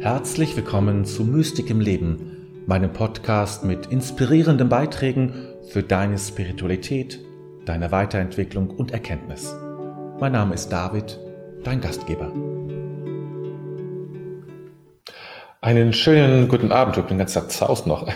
Herzlich 0.00 0.56
willkommen 0.56 1.04
zu 1.04 1.24
Mystik 1.24 1.68
im 1.68 1.78
Leben, 1.78 2.64
meinem 2.66 2.90
Podcast 2.90 3.64
mit 3.64 3.84
inspirierenden 3.88 4.70
Beiträgen 4.70 5.34
für 5.68 5.82
deine 5.82 6.16
Spiritualität, 6.16 7.20
deine 7.66 7.92
Weiterentwicklung 7.92 8.70
und 8.70 8.92
Erkenntnis. 8.92 9.54
Mein 10.18 10.32
Name 10.32 10.54
ist 10.54 10.70
David, 10.70 11.20
dein 11.64 11.82
Gastgeber. 11.82 12.32
Einen 15.60 15.92
schönen 15.92 16.48
guten 16.48 16.72
Abend, 16.72 16.96
ich 16.96 17.04
bin 17.04 17.18
ganz 17.18 17.34
Zaus 17.34 17.84
noch. 17.84 18.08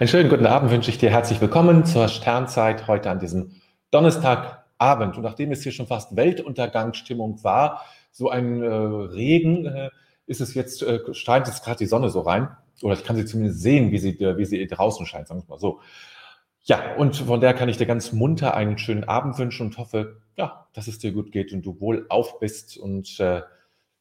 Einen 0.00 0.08
schönen 0.08 0.30
guten 0.30 0.46
Abend 0.46 0.70
wünsche 0.70 0.90
ich 0.90 0.96
dir. 0.96 1.10
Herzlich 1.10 1.42
willkommen 1.42 1.84
zur 1.84 2.08
Sternzeit 2.08 2.86
heute 2.86 3.10
an 3.10 3.18
diesem 3.18 3.60
Donnerstagabend. 3.90 5.18
Und 5.18 5.22
nachdem 5.22 5.52
es 5.52 5.62
hier 5.62 5.72
schon 5.72 5.86
fast 5.86 6.16
Weltuntergangsstimmung 6.16 7.44
war, 7.44 7.82
so 8.10 8.30
ein 8.30 8.62
äh, 8.62 8.66
Regen, 8.66 9.66
äh, 9.66 9.90
ist 10.26 10.40
es 10.40 10.54
jetzt, 10.54 10.82
äh, 10.82 11.00
scheint 11.14 11.46
jetzt 11.46 11.64
gerade 11.64 11.78
die 11.78 11.86
Sonne 11.86 12.10
so 12.10 12.20
rein. 12.20 12.48
Oder 12.82 12.94
ich 12.94 13.04
kann 13.04 13.16
sie 13.16 13.24
zumindest 13.24 13.62
sehen, 13.62 13.90
wie 13.90 13.98
sie, 13.98 14.18
wie 14.18 14.44
sie 14.44 14.66
draußen 14.66 15.06
scheint, 15.06 15.28
sagen 15.28 15.42
wir 15.42 15.54
mal 15.54 15.58
so. 15.58 15.80
Ja, 16.64 16.96
und 16.96 17.16
von 17.16 17.40
der 17.40 17.54
kann 17.54 17.68
ich 17.68 17.76
dir 17.76 17.86
ganz 17.86 18.12
munter 18.12 18.54
einen 18.54 18.76
schönen 18.76 19.04
Abend 19.04 19.38
wünschen 19.38 19.66
und 19.68 19.78
hoffe, 19.78 20.20
ja, 20.36 20.66
dass 20.72 20.88
es 20.88 20.98
dir 20.98 21.12
gut 21.12 21.30
geht 21.32 21.52
und 21.52 21.62
du 21.62 21.80
wohl 21.80 22.06
auf 22.08 22.40
bist 22.40 22.76
und 22.76 23.20
äh, 23.20 23.42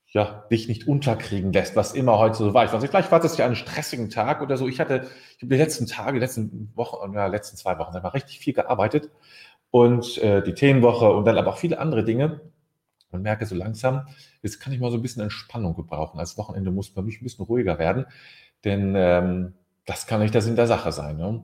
ja, 0.07 0.45
dich 0.49 0.67
nicht 0.67 0.87
unterkriegen 0.87 1.53
lässt, 1.53 1.75
was 1.75 1.93
immer 1.93 2.17
heute 2.17 2.37
so 2.37 2.53
war. 2.53 2.65
Ich 2.65 2.73
weiß 2.73 2.83
vielleicht 2.85 3.11
war 3.11 3.19
das 3.19 3.37
ja 3.37 3.45
einen 3.45 3.55
stressigen 3.55 4.09
Tag 4.09 4.41
oder 4.41 4.57
so. 4.57 4.67
Ich 4.67 4.79
hatte, 4.79 5.07
ich 5.35 5.43
habe 5.43 5.53
die 5.53 5.61
letzten 5.61 5.87
Tage, 5.87 6.13
die 6.13 6.19
letzten 6.19 6.71
Wochen, 6.75 7.13
ja, 7.13 7.27
letzten 7.27 7.57
zwei 7.57 7.77
Wochen, 7.77 7.95
einfach 7.95 8.13
richtig 8.13 8.39
viel 8.39 8.53
gearbeitet 8.53 9.11
und 9.71 10.17
äh, 10.19 10.41
die 10.41 10.53
Themenwoche 10.53 11.11
und 11.11 11.25
dann 11.25 11.37
aber 11.37 11.51
auch 11.51 11.57
viele 11.57 11.79
andere 11.79 12.03
Dinge 12.03 12.41
und 13.11 13.21
merke 13.21 13.45
so 13.45 13.55
langsam, 13.55 14.07
jetzt 14.41 14.59
kann 14.59 14.73
ich 14.73 14.79
mal 14.79 14.91
so 14.91 14.97
ein 14.97 15.01
bisschen 15.01 15.23
Entspannung 15.23 15.75
gebrauchen. 15.75 16.19
Als 16.19 16.37
Wochenende 16.37 16.71
muss 16.71 16.89
bei 16.93 17.01
mich 17.01 17.21
ein 17.21 17.23
bisschen 17.23 17.45
ruhiger 17.45 17.79
werden, 17.79 18.05
denn 18.63 18.93
ähm, 18.95 19.53
das 19.85 20.07
kann 20.07 20.19
nicht 20.19 20.33
der 20.33 20.41
Sinn 20.41 20.55
der 20.55 20.67
Sache 20.67 20.91
sein. 20.91 21.17
Ne? 21.17 21.43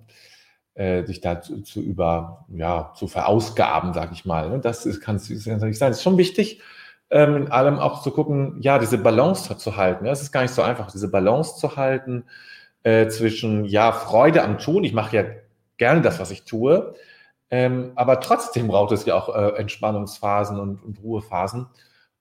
Äh, 0.74 1.06
sich 1.06 1.22
da 1.22 1.42
zu, 1.42 1.62
zu, 1.62 1.82
über, 1.82 2.46
ja, 2.50 2.94
zu 2.96 3.08
verausgaben, 3.08 3.94
sage 3.94 4.14
ich 4.14 4.26
mal. 4.26 4.50
Ne? 4.50 4.60
Das 4.60 5.00
kann 5.00 5.18
es 5.18 5.30
nicht 5.30 5.44
sein. 5.44 5.92
Es 5.92 5.98
ist 5.98 6.04
schon 6.04 6.18
wichtig, 6.18 6.62
ähm, 7.10 7.36
in 7.36 7.52
allem 7.52 7.78
auch 7.78 8.02
zu 8.02 8.12
gucken, 8.12 8.58
ja, 8.62 8.80
diese 8.80 8.98
Balance 8.98 9.58
zu 9.58 9.76
halten. 9.76 10.06
Ja? 10.06 10.12
Es 10.12 10.22
ist 10.22 10.32
gar 10.32 10.42
nicht 10.42 10.54
so 10.54 10.62
einfach, 10.62 10.92
diese 10.92 11.10
Balance 11.12 11.58
zu 11.58 11.76
halten 11.76 12.24
äh, 12.84 13.08
zwischen, 13.08 13.66
ja, 13.66 13.92
Freude 13.92 14.44
am 14.44 14.58
Tun. 14.58 14.84
Ich 14.84 14.94
mache 14.94 15.16
ja 15.16 15.24
gerne 15.78 16.02
das, 16.02 16.20
was 16.20 16.32
ich 16.32 16.46
tue, 16.46 16.96
ähm, 17.52 17.92
aber 17.96 18.22
trotzdem 18.22 18.68
braucht 18.68 18.94
es 18.94 19.06
ja 19.06 19.16
auch 19.16 19.36
äh, 19.36 19.60
Entspannungsphasen 19.60 20.58
und, 20.58 20.82
und, 20.82 21.04
Ruhephasen 21.04 21.68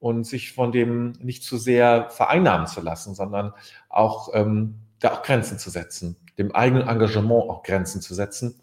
und 0.00 0.24
sich 0.24 0.52
von 0.52 0.72
dem 0.72 1.12
nicht 1.20 1.44
zu 1.44 1.56
sehr 1.56 2.10
vereinnahmen 2.10 2.66
zu 2.66 2.80
lassen, 2.80 3.14
sondern 3.14 3.52
auch 3.88 4.30
ähm, 4.34 4.80
da 4.98 5.12
auch 5.12 5.22
Grenzen 5.22 5.58
zu 5.58 5.70
setzen, 5.70 6.16
dem 6.36 6.52
eigenen 6.52 6.88
Engagement 6.88 7.48
auch 7.48 7.62
Grenzen 7.62 8.00
zu 8.00 8.12
setzen 8.12 8.60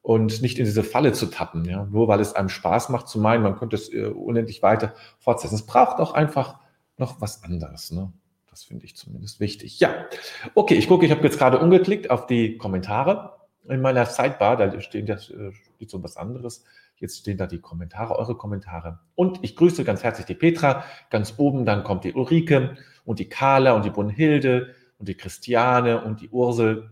und 0.00 0.40
nicht 0.40 0.58
in 0.58 0.64
diese 0.64 0.84
Falle 0.84 1.12
zu 1.12 1.26
tappen, 1.26 1.66
ja, 1.66 1.84
nur 1.84 2.08
weil 2.08 2.20
es 2.20 2.34
einem 2.34 2.48
Spaß 2.48 2.88
macht 2.88 3.08
zu 3.08 3.18
meinen, 3.18 3.42
man 3.42 3.56
könnte 3.56 3.76
es 3.76 3.92
äh, 3.92 4.06
unendlich 4.06 4.62
weiter 4.62 4.94
fortsetzen. 5.18 5.56
Es 5.56 5.66
braucht 5.66 5.98
auch 5.98 6.14
einfach 6.14 6.60
noch 6.96 7.20
was 7.20 7.44
anderes, 7.44 7.90
ne? 7.90 8.12
Das 8.48 8.64
finde 8.64 8.86
ich 8.86 8.96
zumindest 8.96 9.38
wichtig. 9.38 9.80
Ja, 9.80 10.06
okay, 10.54 10.76
ich 10.76 10.88
gucke, 10.88 11.04
ich 11.04 11.12
habe 11.12 11.22
jetzt 11.24 11.36
gerade 11.36 11.58
umgeklickt 11.58 12.08
auf 12.08 12.26
die 12.26 12.56
Kommentare 12.56 13.35
in 13.68 13.80
meiner 13.80 14.06
Sidebar, 14.06 14.56
da 14.56 14.80
stehen 14.80 15.06
das, 15.06 15.30
äh, 15.30 15.52
steht 15.76 15.90
so 15.90 16.02
was 16.02 16.16
anderes. 16.16 16.64
Jetzt 16.96 17.18
stehen 17.18 17.36
da 17.36 17.46
die 17.46 17.60
Kommentare, 17.60 18.18
eure 18.18 18.36
Kommentare. 18.36 19.00
Und 19.14 19.38
ich 19.42 19.56
grüße 19.56 19.84
ganz 19.84 20.02
herzlich 20.02 20.26
die 20.26 20.34
Petra. 20.34 20.84
Ganz 21.10 21.34
oben, 21.36 21.66
dann 21.66 21.84
kommt 21.84 22.04
die 22.04 22.14
Ulrike 22.14 22.76
und 23.04 23.18
die 23.18 23.28
Carla 23.28 23.72
und 23.72 23.84
die 23.84 23.90
Brunhilde 23.90 24.74
und 24.98 25.08
die 25.08 25.14
Christiane 25.14 26.02
und 26.02 26.20
die 26.20 26.30
Ursel. 26.30 26.90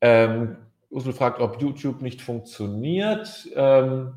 Ähm, 0.00 0.56
Ursel 0.90 1.14
fragt, 1.14 1.40
ob 1.40 1.62
YouTube 1.62 2.02
nicht 2.02 2.20
funktioniert. 2.20 3.48
Ähm, 3.54 4.12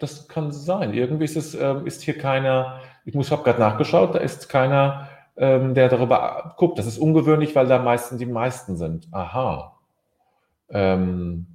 das 0.00 0.28
kann 0.28 0.50
sein. 0.50 0.92
Irgendwie 0.94 1.24
ist 1.24 1.36
es, 1.36 1.54
ähm, 1.54 1.86
ist 1.86 2.02
hier 2.02 2.18
keiner, 2.18 2.80
ich 3.04 3.14
muss, 3.14 3.30
habe 3.30 3.44
gerade 3.44 3.60
nachgeschaut, 3.60 4.14
da 4.14 4.18
ist 4.18 4.48
keiner 4.48 5.08
ähm, 5.40 5.74
der 5.74 5.88
darüber 5.88 6.54
guckt. 6.58 6.78
Das 6.78 6.86
ist 6.86 6.98
ungewöhnlich, 6.98 7.56
weil 7.56 7.66
da 7.66 7.82
meistens 7.82 8.18
die 8.18 8.26
meisten 8.26 8.76
sind. 8.76 9.08
Aha. 9.10 9.80
Ähm, 10.68 11.46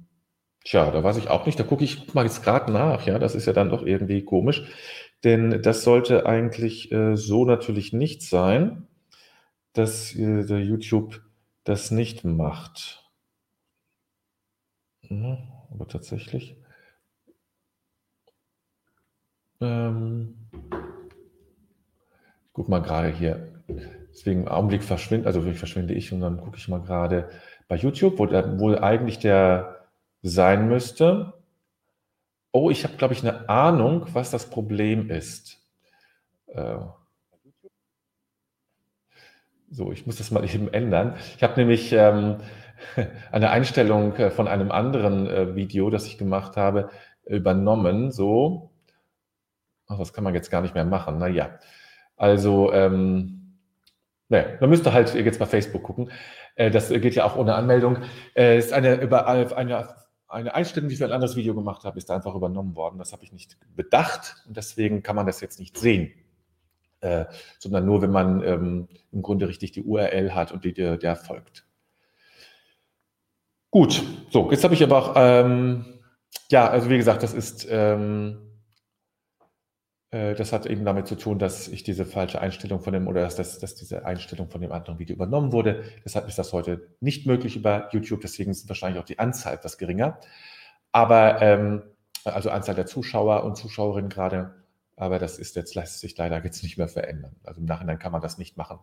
tja, 0.64 0.90
da 0.90 1.04
weiß 1.04 1.16
ich 1.18 1.30
auch 1.30 1.46
nicht. 1.46 1.58
Da 1.58 1.62
gucke 1.62 1.84
ich 1.84 2.12
mal 2.12 2.24
jetzt 2.24 2.42
gerade 2.42 2.72
nach. 2.72 3.06
Ja, 3.06 3.20
das 3.20 3.36
ist 3.36 3.46
ja 3.46 3.52
dann 3.52 3.70
doch 3.70 3.86
irgendwie 3.86 4.24
komisch. 4.24 4.64
Denn 5.22 5.62
das 5.62 5.84
sollte 5.84 6.26
eigentlich 6.26 6.90
äh, 6.90 7.16
so 7.16 7.44
natürlich 7.44 7.92
nicht 7.92 8.22
sein, 8.22 8.88
dass 9.72 10.14
äh, 10.16 10.44
der 10.44 10.60
YouTube 10.60 11.22
das 11.62 11.92
nicht 11.92 12.24
macht. 12.24 13.04
Ja, 15.02 15.38
aber 15.70 15.86
tatsächlich. 15.86 16.56
Ähm, 19.60 20.34
ich 22.46 22.52
gucke 22.52 22.70
mal 22.70 22.82
gerade 22.82 23.12
hier 23.12 23.55
Deswegen 23.68 24.42
im 24.42 24.48
Augenblick 24.48 24.82
verschwinde, 24.82 25.26
also 25.26 25.42
verschwinde 25.52 25.94
ich 25.94 26.12
und 26.12 26.20
dann 26.20 26.40
gucke 26.40 26.56
ich 26.56 26.68
mal 26.68 26.80
gerade 26.80 27.28
bei 27.68 27.76
YouTube, 27.76 28.18
wo 28.18 28.26
der 28.26 28.58
wohl 28.58 28.78
eigentlich 28.78 29.18
der 29.18 29.86
sein 30.22 30.68
müsste. 30.68 31.34
Oh, 32.52 32.70
ich 32.70 32.84
habe, 32.84 32.96
glaube 32.96 33.14
ich, 33.14 33.22
eine 33.22 33.48
Ahnung, 33.48 34.06
was 34.12 34.30
das 34.30 34.48
Problem 34.48 35.10
ist. 35.10 35.60
Äh, 36.46 36.78
so, 39.70 39.92
ich 39.92 40.06
muss 40.06 40.16
das 40.16 40.30
mal 40.30 40.44
eben 40.44 40.72
ändern. 40.72 41.16
Ich 41.36 41.42
habe 41.42 41.58
nämlich 41.60 41.92
ähm, 41.92 42.36
eine 43.32 43.50
Einstellung 43.50 44.14
äh, 44.16 44.30
von 44.30 44.48
einem 44.48 44.70
anderen 44.70 45.26
äh, 45.26 45.54
Video, 45.56 45.90
das 45.90 46.06
ich 46.06 46.18
gemacht 46.18 46.56
habe, 46.56 46.88
übernommen. 47.26 48.12
So, 48.12 48.70
Ach, 49.88 49.98
das 49.98 50.12
kann 50.12 50.24
man 50.24 50.34
jetzt 50.34 50.50
gar 50.50 50.62
nicht 50.62 50.74
mehr 50.74 50.84
machen. 50.84 51.18
Naja, 51.18 51.58
also 52.16 52.72
ähm, 52.72 53.45
naja, 54.28 54.46
man 54.60 54.70
müsste 54.70 54.92
halt 54.92 55.14
jetzt 55.14 55.38
bei 55.38 55.46
Facebook 55.46 55.82
gucken. 55.82 56.10
Äh, 56.54 56.70
das 56.70 56.88
geht 56.88 57.14
ja 57.14 57.24
auch 57.24 57.36
ohne 57.36 57.54
Anmeldung. 57.54 57.98
Es 58.34 58.66
ist 58.66 58.72
eine, 58.72 59.00
über 59.00 59.26
eine, 59.28 59.56
eine 60.28 60.54
Einstellung, 60.54 60.88
die 60.88 60.94
ich 60.94 60.98
für 60.98 61.04
ein 61.04 61.12
anderes 61.12 61.36
Video 61.36 61.54
gemacht 61.54 61.84
habe, 61.84 61.98
ist 61.98 62.10
einfach 62.10 62.34
übernommen 62.34 62.74
worden. 62.74 62.98
Das 62.98 63.12
habe 63.12 63.24
ich 63.24 63.32
nicht 63.32 63.56
bedacht 63.74 64.42
und 64.46 64.56
deswegen 64.56 65.02
kann 65.02 65.16
man 65.16 65.26
das 65.26 65.40
jetzt 65.40 65.60
nicht 65.60 65.78
sehen. 65.78 66.12
Äh, 67.00 67.26
sondern 67.58 67.84
nur, 67.84 68.02
wenn 68.02 68.10
man 68.10 68.42
ähm, 68.42 68.88
im 69.12 69.22
Grunde 69.22 69.48
richtig 69.48 69.72
die 69.72 69.82
URL 69.82 70.34
hat 70.34 70.50
und 70.50 70.64
die 70.64 70.72
der, 70.72 70.96
der 70.96 71.14
folgt. 71.14 71.66
Gut, 73.70 74.02
so, 74.30 74.50
jetzt 74.50 74.64
habe 74.64 74.74
ich 74.74 74.82
aber 74.82 74.96
auch, 74.96 75.12
ähm, 75.16 76.00
ja, 76.50 76.68
also 76.68 76.88
wie 76.88 76.96
gesagt, 76.96 77.22
das 77.22 77.34
ist 77.34 77.66
ähm, 77.70 78.38
äh, 78.38 78.45
das 80.34 80.52
hat 80.52 80.66
eben 80.66 80.84
damit 80.84 81.06
zu 81.06 81.16
tun, 81.16 81.38
dass 81.38 81.68
ich 81.68 81.82
diese 81.82 82.04
falsche 82.04 82.40
Einstellung 82.40 82.80
von 82.80 82.92
dem 82.92 83.08
oder 83.08 83.22
dass, 83.22 83.36
dass, 83.36 83.58
dass 83.58 83.74
diese 83.74 84.04
Einstellung 84.06 84.48
von 84.48 84.60
dem 84.60 84.72
anderen 84.72 84.98
Video 84.98 85.16
übernommen 85.16 85.52
wurde. 85.52 85.84
Deshalb 86.04 86.28
ist 86.28 86.38
das 86.38 86.52
heute 86.52 86.88
nicht 87.00 87.26
möglich 87.26 87.56
über 87.56 87.88
YouTube, 87.92 88.20
deswegen 88.20 88.50
ist 88.50 88.68
wahrscheinlich 88.68 89.00
auch 89.00 89.06
die 89.06 89.18
Anzahl 89.18 89.54
etwas 89.54 89.78
geringer. 89.78 90.20
Aber 90.92 91.42
ähm, 91.42 91.82
also 92.24 92.50
Anzahl 92.50 92.74
der 92.74 92.86
Zuschauer 92.86 93.44
und 93.44 93.56
Zuschauerinnen 93.56 94.08
gerade, 94.08 94.54
aber 94.96 95.18
das 95.18 95.38
ist 95.38 95.56
jetzt 95.56 95.74
lässt 95.74 96.00
sich 96.00 96.16
leider 96.16 96.42
jetzt 96.44 96.62
nicht 96.62 96.78
mehr 96.78 96.88
verändern. 96.88 97.36
Also 97.44 97.60
im 97.60 97.66
Nachhinein 97.66 97.98
kann 97.98 98.12
man 98.12 98.22
das 98.22 98.38
nicht 98.38 98.56
machen. 98.56 98.78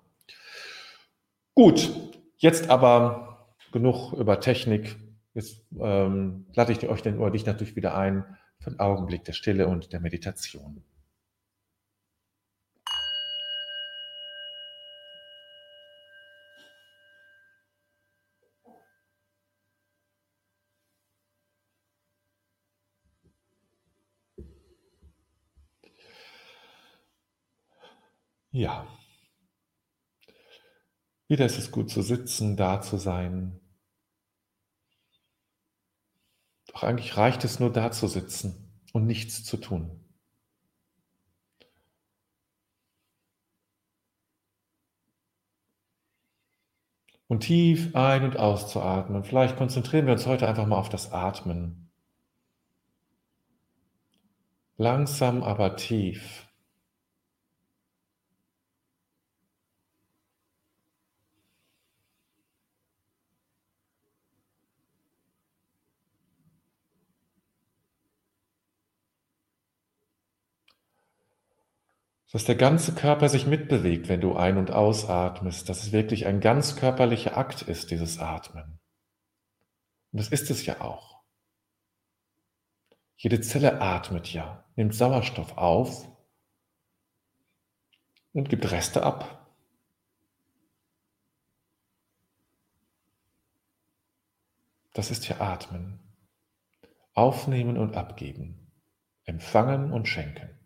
Gut, 1.56 1.90
jetzt 2.38 2.70
aber 2.70 3.48
genug 3.72 4.14
über 4.14 4.40
Technik. 4.40 4.98
Jetzt 5.34 5.66
ähm, 5.80 6.46
lade 6.54 6.72
ich 6.72 6.88
euch 6.88 7.02
den, 7.02 7.18
oder 7.18 7.32
dich 7.32 7.46
natürlich 7.46 7.76
wieder 7.76 7.96
ein 7.96 8.26
für 8.60 8.70
einen 8.70 8.80
Augenblick 8.80 9.24
der 9.26 9.34
Stille 9.34 9.68
und 9.68 9.92
der 9.92 10.00
Meditation. 10.00 10.84
Ja. 28.54 28.88
Wieder 31.28 31.46
ist 31.48 31.58
es 31.58 31.72
gut 31.72 31.90
zu 31.90 32.04
sitzen, 32.04 32.56
da 32.56 32.82
zu 32.82 32.98
sein. 32.98 33.60
Doch 36.68 36.84
eigentlich 36.84 37.18
reicht 37.18 37.44
es 37.44 37.60
nur 37.60 37.72
da 37.72 37.92
zu 37.92 38.08
sitzen 38.08 38.80
und 38.94 39.08
nichts 39.08 39.44
zu 39.44 39.58
tun. 39.58 40.00
Und 47.28 47.40
tief 47.40 47.96
ein- 47.96 48.24
und 48.24 48.38
auszuatmen. 48.38 49.24
Vielleicht 49.24 49.58
konzentrieren 49.58 50.06
wir 50.06 50.14
uns 50.14 50.28
heute 50.28 50.48
einfach 50.48 50.68
mal 50.68 50.78
auf 50.78 50.90
das 50.90 51.12
Atmen. 51.12 51.90
Langsam, 54.78 55.42
aber 55.42 55.76
tief. 55.76 56.48
Dass 72.34 72.46
der 72.46 72.56
ganze 72.56 72.96
Körper 72.96 73.30
sich 73.30 73.46
mitbewegt, 73.46 74.10
wenn 74.10 74.20
du 74.20 74.36
ein- 74.36 74.58
und 74.58 74.72
ausatmest, 74.72 75.70
dass 75.70 75.84
es 75.84 75.92
wirklich 75.92 76.26
ein 76.26 76.40
ganz 76.40 76.76
körperlicher 76.76 77.38
Akt 77.38 77.62
ist, 77.62 77.92
dieses 77.92 78.18
Atmen. 78.18 78.80
Und 80.12 80.20
das 80.20 80.30
ist 80.30 80.50
es 80.50 80.66
ja 80.66 80.82
auch. 80.82 81.22
Jede 83.18 83.40
Zelle 83.40 83.82
atmet 83.82 84.34
ja, 84.34 84.66
nimmt 84.76 84.96
Sauerstoff 84.96 85.58
auf 85.60 86.10
und 88.32 88.50
gibt 88.50 88.72
Reste 88.72 89.04
ab. 89.04 89.48
Das 94.96 95.12
ist 95.12 95.28
ja 95.28 95.40
Atmen. 95.40 96.00
Aufnehmen 97.14 97.78
und 97.78 97.96
abgeben. 97.96 98.72
Empfangen 99.24 99.94
und 99.94 100.08
schenken. 100.08 100.63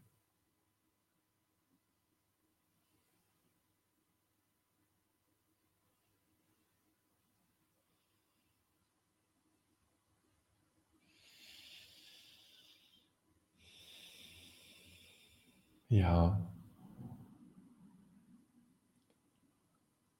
Ja. 15.89 16.54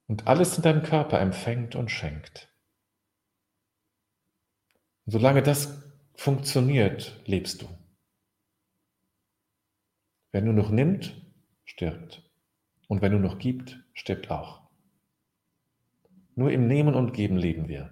Und 0.08 0.28
alles 0.28 0.56
in 0.58 0.64
deinem 0.64 0.84
Körper 0.84 1.19
empfängt 1.19 1.75
und 1.75 1.92
schenkt. 1.92 2.50
Und 5.06 5.12
solange 5.12 5.44
das 5.44 5.84
funktioniert, 6.16 7.22
lebst 7.25 7.62
du. 7.62 7.68
Wer 10.31 10.42
nur 10.42 10.54
noch 10.54 10.69
nimmt, 10.69 11.22
stirbt. 11.66 12.24
Und 12.88 13.02
wer 13.02 13.10
nur 13.10 13.20
noch 13.20 13.38
gibt, 13.38 13.84
stirbt 13.94 14.31
auch. 14.31 14.70
Nur 16.36 16.52
im 16.52 16.68
Nehmen 16.68 16.96
und 16.96 17.13
Geben 17.13 17.36
leben 17.36 17.68
wir. 17.68 17.92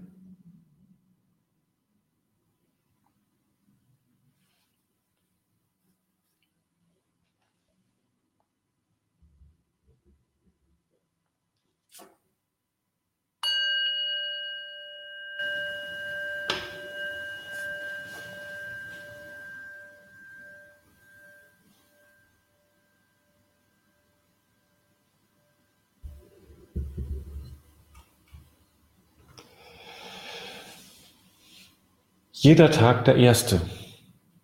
Jeder 32.45 32.69
Tag 32.69 33.05
der 33.05 33.15
erste. 33.15 33.59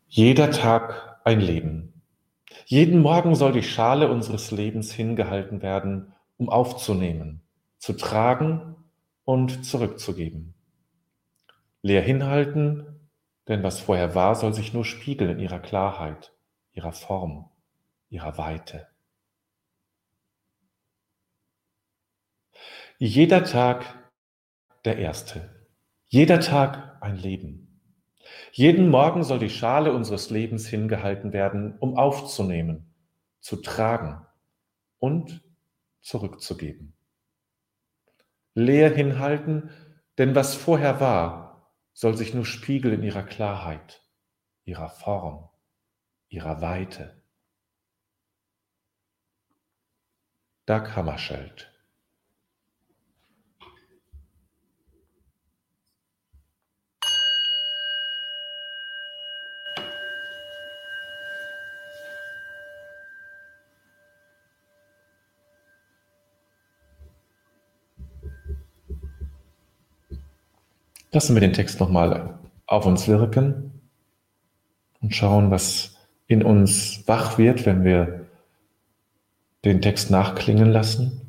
Jeder 0.08 0.50
Tag 0.50 1.22
ein 1.24 1.40
Leben. 1.40 2.02
Jeden 2.66 3.00
Morgen 3.00 3.36
soll 3.36 3.52
die 3.52 3.62
Schale 3.62 4.10
unseres 4.10 4.50
Lebens 4.50 4.92
hingehalten 4.92 5.62
werden, 5.62 6.12
um 6.38 6.50
aufzunehmen, 6.50 7.44
zu 7.78 7.94
tragen 7.94 8.76
und 9.24 9.68
zurückzugeben. 9.68 10.56
Leer 11.84 12.02
hinhalten, 12.02 13.08
denn 13.48 13.62
was 13.62 13.80
vorher 13.80 14.16
war, 14.16 14.34
soll 14.34 14.56
sich 14.56 14.74
nur 14.74 14.84
spiegeln 14.84 15.30
in 15.30 15.40
ihrer 15.40 15.60
Klarheit, 15.60 16.34
ihrer 16.74 16.94
Form, 16.94 17.52
ihrer 18.10 18.36
Weite. 18.40 18.88
Jeder 22.98 23.44
Tag 23.44 24.10
der 24.86 24.98
erste. 24.98 25.68
Jeder 26.08 26.40
Tag 26.40 26.98
ein 27.00 27.18
Leben. 27.18 27.61
Jeden 28.54 28.90
Morgen 28.90 29.24
soll 29.24 29.40
die 29.40 29.50
Schale 29.50 29.94
unseres 29.94 30.30
Lebens 30.30 30.68
hingehalten 30.68 31.32
werden, 31.32 31.78
um 31.80 31.98
aufzunehmen, 31.98 32.94
zu 33.40 33.56
tragen 33.56 34.26
und 35.00 35.42
zurückzugeben. 36.02 36.94
Leer 38.54 38.94
hinhalten, 38.94 39.70
denn 40.18 40.36
was 40.36 40.56
vorher 40.56 41.00
war, 41.00 41.72
soll 41.94 42.18
sich 42.18 42.34
nur 42.34 42.46
spiegeln 42.46 42.96
in 42.96 43.04
ihrer 43.04 43.24
Klarheit, 43.24 44.04
ihrer 44.66 44.90
Form, 44.90 45.50
ihrer 46.28 46.62
Weite. 46.62 47.24
Dag 50.66 50.96
Hammarskjöld 50.96 51.71
Lassen 71.14 71.36
wir 71.36 71.42
den 71.42 71.54
Text 71.54 71.80
nochmal 71.80 72.40
auf 72.68 72.86
uns 72.86 73.08
wirken 73.08 73.82
und 75.02 75.14
schauen, 75.14 75.52
was 75.52 75.98
in 76.28 76.42
uns 76.42 77.04
wach 77.06 77.38
wird, 77.38 77.66
wenn 77.66 77.84
wir 77.84 78.28
den 79.66 79.82
Text 79.82 80.10
nachklingen 80.10 80.72
lassen. 80.72 81.22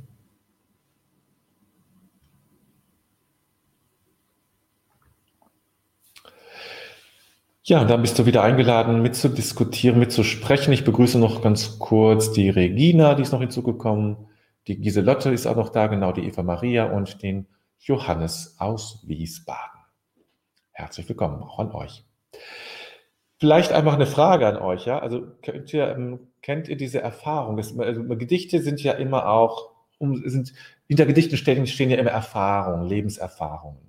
Ja, 7.64 7.84
dann 7.84 8.02
bist 8.02 8.18
du 8.18 8.26
wieder 8.26 8.42
eingeladen, 8.42 9.02
mitzudiskutieren, 9.02 9.98
mitzusprechen. 9.98 10.72
Ich 10.72 10.84
begrüße 10.84 11.18
noch 11.18 11.42
ganz 11.42 11.78
kurz 11.78 12.32
die 12.32 12.50
Regina, 12.50 13.14
die 13.14 13.22
ist 13.22 13.32
noch 13.32 13.40
hinzugekommen. 13.40 14.16
Die 14.68 14.80
Giselotte 14.80 15.30
ist 15.30 15.46
auch 15.46 15.56
noch 15.56 15.70
da, 15.70 15.88
genau, 15.88 16.12
die 16.12 16.26
Eva 16.26 16.42
Maria 16.42 16.84
und 16.84 17.22
den 17.22 17.46
Johannes 17.84 18.54
aus 18.58 19.02
Wiesbaden. 19.08 19.80
Herzlich 20.70 21.08
willkommen 21.08 21.42
auch 21.42 21.58
an 21.58 21.72
euch. 21.72 22.04
Vielleicht 23.40 23.72
einfach 23.72 23.94
eine 23.94 24.06
Frage 24.06 24.46
an 24.46 24.56
euch, 24.56 24.86
ja? 24.86 25.00
Also 25.00 25.26
kennt 25.42 25.74
ihr, 25.74 25.88
ähm, 25.88 26.28
kennt 26.42 26.68
ihr 26.68 26.76
diese 26.76 27.00
Erfahrung? 27.00 27.56
Das, 27.56 27.76
also 27.76 28.04
Gedichte 28.04 28.62
sind 28.62 28.80
ja 28.84 28.92
immer 28.92 29.28
auch, 29.28 29.72
um, 29.98 30.22
sind, 30.28 30.52
hinter 30.86 31.06
Gedichten 31.06 31.36
stehen, 31.36 31.66
stehen 31.66 31.90
ja 31.90 31.98
immer 31.98 32.10
Erfahrungen, 32.10 32.86
Lebenserfahrungen. 32.86 33.80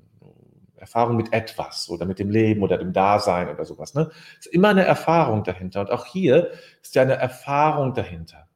Erfahrung 0.75 1.15
mit 1.15 1.31
etwas 1.31 1.87
oder 1.87 2.07
mit 2.07 2.17
dem 2.17 2.31
Leben 2.31 2.63
oder 2.63 2.79
dem 2.79 2.93
Dasein 2.93 3.47
oder 3.47 3.63
sowas. 3.63 3.93
Ne? 3.93 4.09
Es 4.39 4.47
ist 4.47 4.53
immer 4.53 4.69
eine 4.69 4.85
Erfahrung 4.85 5.43
dahinter. 5.43 5.81
Und 5.81 5.91
auch 5.91 6.07
hier 6.07 6.49
ist 6.81 6.95
ja 6.95 7.03
eine 7.03 7.13
Erfahrung 7.13 7.93
dahinter. 7.93 8.49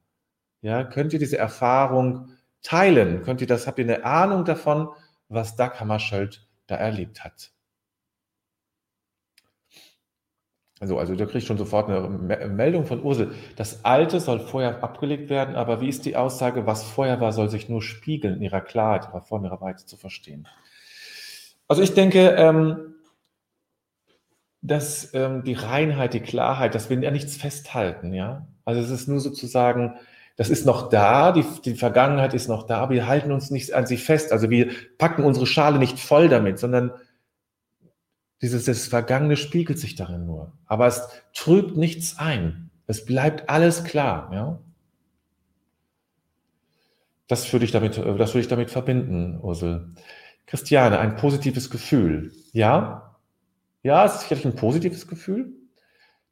Ja, 0.62 0.82
könnt 0.82 1.12
ihr 1.12 1.20
diese 1.20 1.38
Erfahrung 1.38 2.30
teilen? 2.62 3.22
Könnt 3.22 3.40
ihr 3.40 3.46
das, 3.46 3.66
habt 3.68 3.78
ihr 3.78 3.84
eine 3.84 4.04
Ahnung 4.04 4.44
davon, 4.44 4.88
was 5.28 5.56
Dag 5.56 5.80
Hammarskjöld 5.80 6.46
da 6.66 6.76
erlebt 6.76 7.24
hat. 7.24 7.52
Also, 10.80 10.98
also 10.98 11.16
da 11.16 11.24
kriege 11.24 11.38
ich 11.38 11.46
schon 11.46 11.58
sofort 11.58 11.88
eine 11.88 12.08
Meldung 12.48 12.86
von 12.86 13.02
Ursel. 13.02 13.34
Das 13.56 13.84
Alte 13.84 14.20
soll 14.20 14.38
vorher 14.38 14.82
abgelegt 14.84 15.28
werden, 15.28 15.56
aber 15.56 15.80
wie 15.80 15.88
ist 15.88 16.04
die 16.04 16.16
Aussage, 16.16 16.66
was 16.66 16.84
vorher 16.84 17.20
war, 17.20 17.32
soll 17.32 17.48
sich 17.48 17.68
nur 17.68 17.82
spiegeln 17.82 18.36
in 18.36 18.42
ihrer 18.42 18.60
Klarheit, 18.60 19.06
ihrer 19.06 19.22
Form, 19.22 19.44
ihrer 19.44 19.60
Weite 19.60 19.86
zu 19.86 19.96
verstehen. 19.96 20.46
Also 21.66 21.82
ich 21.82 21.94
denke, 21.94 22.30
ähm, 22.30 22.94
dass 24.62 25.12
ähm, 25.14 25.42
die 25.42 25.54
Reinheit, 25.54 26.14
die 26.14 26.20
Klarheit, 26.20 26.74
dass 26.74 26.90
wir 26.90 26.98
ja 27.00 27.10
nichts 27.10 27.36
festhalten, 27.36 28.12
ja. 28.14 28.46
Also 28.64 28.80
es 28.80 28.90
ist 28.90 29.08
nur 29.08 29.20
sozusagen 29.20 29.98
das 30.38 30.50
ist 30.50 30.64
noch 30.64 30.88
da, 30.88 31.32
die, 31.32 31.44
die 31.64 31.74
Vergangenheit 31.74 32.32
ist 32.32 32.46
noch 32.46 32.62
da, 32.62 32.90
wir 32.90 33.08
halten 33.08 33.32
uns 33.32 33.50
nicht 33.50 33.74
an 33.74 33.86
sie 33.86 33.96
fest. 33.96 34.30
Also 34.30 34.50
wir 34.50 34.70
packen 34.96 35.24
unsere 35.24 35.48
Schale 35.48 35.80
nicht 35.80 35.98
voll 35.98 36.28
damit, 36.28 36.60
sondern 36.60 36.92
dieses 38.40 38.66
das 38.66 38.86
Vergangene 38.86 39.36
spiegelt 39.36 39.80
sich 39.80 39.96
darin 39.96 40.26
nur. 40.26 40.52
Aber 40.66 40.86
es 40.86 41.08
trübt 41.34 41.76
nichts 41.76 42.18
ein. 42.18 42.70
Es 42.86 43.04
bleibt 43.04 43.50
alles 43.50 43.82
klar. 43.82 44.30
Ja? 44.32 44.60
Das 47.26 47.52
würde 47.52 47.64
ich 47.64 47.72
damit, 47.72 47.98
das 47.98 48.06
würde 48.06 48.40
ich 48.40 48.48
damit 48.48 48.70
verbinden, 48.70 49.40
Ursel. 49.42 49.88
Christiane, 50.46 51.00
ein 51.00 51.16
positives 51.16 51.68
Gefühl. 51.68 52.32
Ja? 52.52 53.16
Ja, 53.82 54.04
ist 54.04 54.20
sicherlich 54.20 54.46
ein 54.46 54.54
positives 54.54 55.08
Gefühl. 55.08 55.57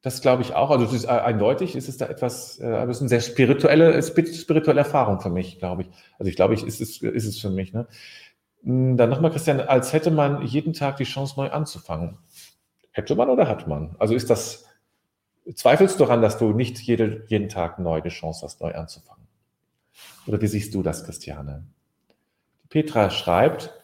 Das 0.06 0.20
glaube 0.20 0.42
ich 0.42 0.54
auch. 0.54 0.70
Also 0.70 0.84
es 0.84 0.92
ist 0.92 1.06
äh, 1.06 1.08
eindeutig, 1.08 1.74
ist 1.74 1.88
es 1.88 1.96
da 1.96 2.06
etwas, 2.06 2.60
äh, 2.60 2.64
aber 2.66 2.92
es 2.92 2.98
ist 2.98 3.02
eine 3.02 3.08
sehr 3.08 3.20
spirituelle, 3.20 4.00
spirituelle 4.00 4.78
Erfahrung 4.78 5.18
für 5.18 5.30
mich, 5.30 5.58
glaube 5.58 5.82
ich. 5.82 5.88
Also 6.16 6.30
ich 6.30 6.36
glaube, 6.36 6.54
ich, 6.54 6.62
ist, 6.62 6.80
es, 6.80 7.02
ist 7.02 7.26
es 7.26 7.40
für 7.40 7.50
mich. 7.50 7.72
Ne? 7.72 7.88
Hm, 8.62 8.96
dann 8.96 9.10
nochmal, 9.10 9.32
Christian, 9.32 9.58
als 9.58 9.92
hätte 9.92 10.12
man 10.12 10.42
jeden 10.42 10.74
Tag 10.74 10.98
die 10.98 11.02
Chance, 11.02 11.34
neu 11.36 11.50
anzufangen. 11.50 12.18
Hätte 12.92 13.16
man 13.16 13.28
oder 13.30 13.48
hat 13.48 13.66
man? 13.66 13.96
Also 13.98 14.14
ist 14.14 14.30
das, 14.30 14.66
zweifelst 15.52 15.98
du 15.98 16.04
daran, 16.04 16.22
dass 16.22 16.38
du 16.38 16.52
nicht 16.52 16.78
jede, 16.78 17.24
jeden 17.26 17.48
Tag 17.48 17.80
neu 17.80 18.00
die 18.00 18.10
Chance 18.10 18.46
hast, 18.46 18.60
neu 18.60 18.76
anzufangen? 18.76 19.26
Oder 20.28 20.40
wie 20.40 20.46
siehst 20.46 20.72
du 20.72 20.84
das, 20.84 21.02
Christiane? 21.02 21.66
Petra 22.68 23.10
schreibt, 23.10 23.75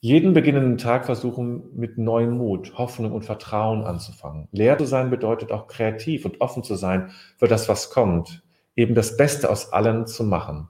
jeden 0.00 0.32
beginnenden 0.32 0.78
Tag 0.78 1.06
versuchen, 1.06 1.64
mit 1.74 1.98
neuem 1.98 2.38
Mut, 2.38 2.78
Hoffnung 2.78 3.12
und 3.12 3.24
Vertrauen 3.24 3.82
anzufangen. 3.82 4.48
Leer 4.52 4.78
zu 4.78 4.84
sein 4.84 5.10
bedeutet 5.10 5.50
auch 5.50 5.66
kreativ 5.66 6.24
und 6.24 6.40
offen 6.40 6.62
zu 6.62 6.76
sein 6.76 7.10
für 7.36 7.48
das, 7.48 7.68
was 7.68 7.90
kommt. 7.90 8.42
Eben 8.76 8.94
das 8.94 9.16
Beste 9.16 9.50
aus 9.50 9.72
allen 9.72 10.06
zu 10.06 10.22
machen. 10.22 10.68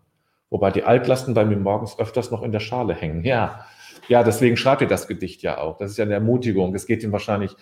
Wobei 0.49 0.71
die 0.71 0.85
Altlasten 0.85 1.35
bei 1.35 1.45
mir 1.45 1.59
morgens 1.59 1.99
öfters 1.99 2.31
noch 2.31 2.43
in 2.43 2.53
der 2.53 2.61
Schale 2.61 2.95
hängen. 2.95 3.23
Ja, 3.23 3.67
ja, 4.09 4.23
deswegen 4.23 4.57
schreibt 4.57 4.81
ihr 4.81 4.89
das 4.89 5.07
Gedicht 5.07 5.43
ja 5.43 5.59
auch. 5.59 5.77
Das 5.77 5.91
ist 5.91 5.99
ja 5.99 6.05
eine 6.05 6.15
Ermutigung. 6.15 6.75
Es 6.75 6.87
geht 6.87 7.03
ihm 7.03 7.13
wahrscheinlich, 7.13 7.55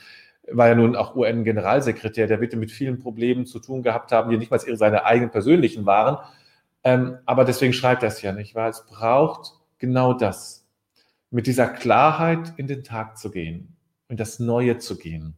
war 0.48 0.68
ja 0.68 0.76
nun 0.76 0.94
auch 0.94 1.16
UN-Generalsekretär, 1.16 2.28
der 2.28 2.40
wird 2.40 2.54
mit 2.54 2.70
vielen 2.70 3.00
Problemen 3.00 3.46
zu 3.46 3.58
tun 3.58 3.82
gehabt 3.82 4.12
haben, 4.12 4.30
die 4.30 4.38
nicht 4.38 4.52
mal 4.52 4.60
seine 4.60 5.04
eigenen 5.04 5.30
persönlichen 5.30 5.84
waren. 5.84 6.18
Ähm, 6.84 7.18
aber 7.26 7.44
deswegen 7.44 7.72
schreibt 7.72 8.04
er 8.04 8.10
es 8.10 8.22
ja 8.22 8.30
nicht, 8.30 8.54
weil 8.54 8.70
es 8.70 8.86
braucht 8.86 9.54
genau 9.78 10.12
das 10.12 10.65
mit 11.30 11.46
dieser 11.46 11.68
Klarheit 11.68 12.54
in 12.56 12.66
den 12.66 12.84
Tag 12.84 13.18
zu 13.18 13.30
gehen, 13.30 13.76
in 14.08 14.16
das 14.16 14.38
Neue 14.38 14.78
zu 14.78 14.98
gehen. 14.98 15.36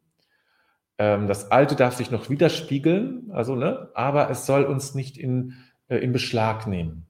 Ähm, 0.99 1.29
das 1.29 1.51
Alte 1.51 1.77
darf 1.77 1.95
sich 1.95 2.11
noch 2.11 2.29
widerspiegeln, 2.29 3.31
also, 3.31 3.55
ne, 3.55 3.91
aber 3.95 4.31
es 4.31 4.47
soll 4.47 4.65
uns 4.65 4.95
nicht 4.95 5.17
in, 5.17 5.55
äh, 5.89 5.99
in 5.99 6.13
Beschlag 6.13 6.67
nehmen. 6.67 7.07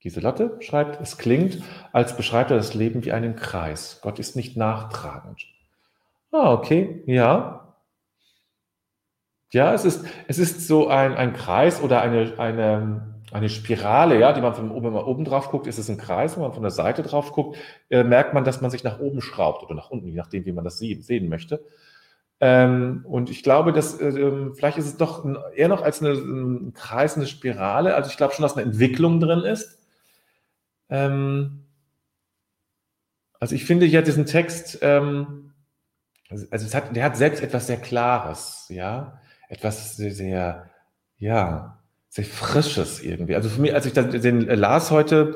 Giselotte 0.00 0.58
schreibt, 0.60 1.00
es 1.00 1.16
klingt, 1.16 1.62
als 1.92 2.16
beschreibt 2.16 2.50
er 2.50 2.56
das 2.56 2.74
Leben 2.74 3.04
wie 3.04 3.12
einen 3.12 3.36
Kreis. 3.36 4.00
Gott 4.02 4.18
ist 4.18 4.34
nicht 4.34 4.56
nachtragend. 4.56 5.46
Ah, 6.32 6.52
okay, 6.52 7.04
ja. 7.06 7.76
Ja, 9.52 9.72
es 9.74 9.84
ist, 9.84 10.04
es 10.26 10.38
ist 10.38 10.66
so 10.66 10.88
ein, 10.88 11.14
ein 11.14 11.34
Kreis 11.34 11.80
oder 11.80 12.02
eine, 12.02 12.38
eine, 12.38 13.11
eine 13.32 13.48
Spirale, 13.48 14.18
ja, 14.18 14.32
die 14.32 14.40
man 14.40 14.54
von 14.54 14.70
oben, 14.70 14.86
wenn 14.86 14.92
man 14.92 15.04
oben 15.04 15.24
drauf 15.24 15.50
guckt, 15.50 15.66
ist 15.66 15.78
es 15.78 15.88
ein 15.88 15.96
Kreis, 15.96 16.36
wenn 16.36 16.42
man 16.42 16.52
von 16.52 16.62
der 16.62 16.70
Seite 16.70 17.02
drauf 17.02 17.32
guckt, 17.32 17.56
äh, 17.90 18.04
merkt 18.04 18.34
man, 18.34 18.44
dass 18.44 18.60
man 18.60 18.70
sich 18.70 18.84
nach 18.84 19.00
oben 19.00 19.20
schraubt 19.20 19.62
oder 19.62 19.74
nach 19.74 19.90
unten, 19.90 20.08
je 20.08 20.16
nachdem, 20.16 20.44
wie 20.44 20.52
man 20.52 20.64
das 20.64 20.78
sehen, 20.78 21.02
sehen 21.02 21.28
möchte. 21.28 21.64
Ähm, 22.40 23.06
und 23.08 23.30
ich 23.30 23.42
glaube, 23.42 23.72
dass 23.72 24.00
äh, 24.00 24.08
ähm, 24.08 24.54
vielleicht 24.54 24.76
ist 24.76 24.86
es 24.86 24.96
doch 24.96 25.24
eher 25.54 25.68
noch 25.68 25.82
als 25.82 26.02
eine, 26.02 26.12
ein 26.12 26.72
Kreis, 26.74 27.16
eine 27.16 27.26
Spirale. 27.26 27.94
Also 27.94 28.10
ich 28.10 28.16
glaube 28.16 28.34
schon, 28.34 28.42
dass 28.42 28.56
eine 28.56 28.66
Entwicklung 28.66 29.20
drin 29.20 29.40
ist. 29.40 29.78
Ähm, 30.90 31.66
also 33.40 33.54
ich 33.54 33.64
finde 33.64 33.86
ja 33.86 34.02
diesen 34.02 34.26
Text, 34.26 34.78
ähm, 34.82 35.52
also, 36.28 36.46
also 36.50 36.76
hat, 36.76 36.94
der 36.94 37.04
hat 37.04 37.16
selbst 37.16 37.42
etwas 37.42 37.66
sehr 37.66 37.76
Klares, 37.78 38.66
ja, 38.68 39.20
etwas 39.48 39.96
sehr, 39.96 40.12
sehr 40.12 40.70
ja, 41.18 41.81
sehr 42.12 42.24
Frisches 42.26 43.02
irgendwie. 43.02 43.34
Also 43.34 43.48
für 43.48 43.62
mich, 43.62 43.74
als 43.74 43.86
ich 43.86 43.94
den 43.94 44.42
las 44.42 44.90
heute, 44.90 45.34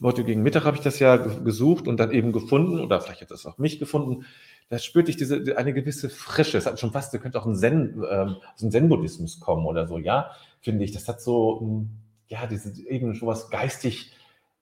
heute 0.00 0.24
gegen 0.24 0.42
Mittag 0.42 0.64
habe 0.64 0.74
ich 0.74 0.82
das 0.82 0.98
ja 0.98 1.16
gesucht 1.18 1.86
und 1.86 1.98
dann 1.98 2.12
eben 2.12 2.32
gefunden, 2.32 2.80
oder 2.80 2.98
vielleicht 3.02 3.20
hat 3.20 3.30
es 3.30 3.44
auch 3.44 3.58
mich 3.58 3.78
gefunden, 3.78 4.24
da 4.70 4.78
spürte 4.78 5.10
ich 5.10 5.18
diese, 5.18 5.58
eine 5.58 5.74
gewisse 5.74 6.08
Frische. 6.08 6.56
Es 6.56 6.64
hat 6.64 6.80
schon 6.80 6.92
fast, 6.92 7.12
da 7.12 7.18
könnte 7.18 7.38
auch 7.38 7.44
ein 7.44 7.56
Zen, 7.56 8.02
ähm, 8.10 8.36
aus 8.54 8.60
dem 8.60 8.70
Zen-Buddhismus 8.70 9.38
kommen 9.38 9.66
oder 9.66 9.86
so, 9.86 9.98
ja, 9.98 10.30
finde 10.62 10.86
ich. 10.86 10.92
Das 10.92 11.06
hat 11.08 11.20
so, 11.20 11.60
hm, 11.60 11.90
ja, 12.28 12.46
diese, 12.46 12.72
eben 12.88 13.20
was 13.20 13.50
geistig 13.50 14.16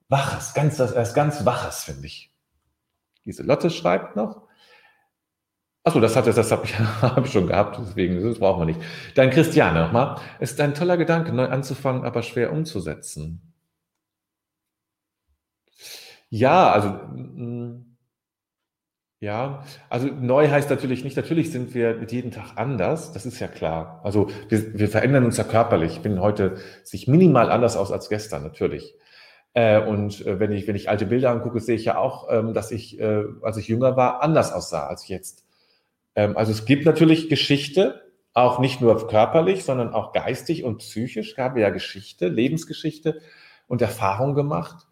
Waches, 0.08 0.54
ganz, 0.54 0.78
das 0.78 1.14
ganz 1.14 1.44
Waches, 1.46 1.84
finde 1.84 2.08
ich. 2.08 2.32
Diese 3.24 3.44
Lotte 3.44 3.70
schreibt 3.70 4.16
noch, 4.16 4.48
Achso, 5.84 6.00
das 6.00 6.14
hat 6.14 6.26
das 6.26 6.52
habe 6.52 6.64
ich, 6.64 6.78
hab 7.02 7.24
ich 7.24 7.32
schon 7.32 7.48
gehabt, 7.48 7.78
deswegen, 7.80 8.22
das 8.22 8.38
brauchen 8.38 8.60
wir 8.60 8.66
nicht. 8.66 8.80
Dann 9.16 9.30
Christiane 9.30 9.80
nochmal. 9.80 10.16
Ist 10.40 10.60
ein 10.60 10.74
toller 10.74 10.96
Gedanke, 10.96 11.32
neu 11.32 11.46
anzufangen, 11.48 12.04
aber 12.04 12.22
schwer 12.22 12.52
umzusetzen. 12.52 13.52
Ja, 16.30 16.70
also 16.72 16.88
mm, 16.88 17.96
ja, 19.20 19.62
also 19.88 20.08
neu 20.08 20.48
heißt 20.48 20.68
natürlich 20.70 21.04
nicht, 21.04 21.16
natürlich 21.16 21.52
sind 21.52 21.74
wir 21.74 21.94
mit 21.94 22.10
jedem 22.10 22.32
Tag 22.32 22.56
anders, 22.56 23.12
das 23.12 23.24
ist 23.24 23.38
ja 23.38 23.46
klar. 23.46 24.00
Also 24.02 24.28
wir, 24.48 24.76
wir 24.78 24.88
verändern 24.88 25.24
uns 25.24 25.36
ja 25.36 25.44
körperlich. 25.44 25.92
Ich 25.92 26.02
bin 26.02 26.20
heute 26.20 26.56
sich 26.82 27.06
minimal 27.06 27.50
anders 27.50 27.76
aus 27.76 27.92
als 27.92 28.08
gestern, 28.08 28.42
natürlich. 28.42 28.94
Äh, 29.54 29.80
und 29.80 30.26
äh, 30.26 30.40
wenn 30.40 30.50
ich, 30.52 30.66
wenn 30.66 30.74
ich 30.74 30.88
alte 30.88 31.06
Bilder 31.06 31.30
angucke, 31.30 31.60
sehe 31.60 31.76
ich 31.76 31.84
ja 31.84 31.98
auch, 31.98 32.28
ähm, 32.32 32.52
dass 32.54 32.72
ich, 32.72 32.98
äh, 32.98 33.24
als 33.42 33.56
ich 33.58 33.68
jünger 33.68 33.96
war, 33.96 34.22
anders 34.22 34.52
aussah 34.52 34.86
als 34.88 35.06
jetzt. 35.08 35.44
Ähm, 36.14 36.36
also 36.36 36.52
es 36.52 36.64
gibt 36.64 36.84
natürlich 36.86 37.28
Geschichte, 37.28 38.02
auch 38.34 38.58
nicht 38.58 38.80
nur 38.80 39.06
körperlich, 39.08 39.64
sondern 39.64 39.92
auch 39.92 40.12
geistig 40.12 40.64
und 40.64 40.78
psychisch. 40.78 41.36
Gab 41.36 41.56
ja 41.56 41.70
Geschichte, 41.70 42.28
Lebensgeschichte 42.28 43.20
und 43.68 43.82
Erfahrung 43.82 44.34
gemacht. 44.34 44.86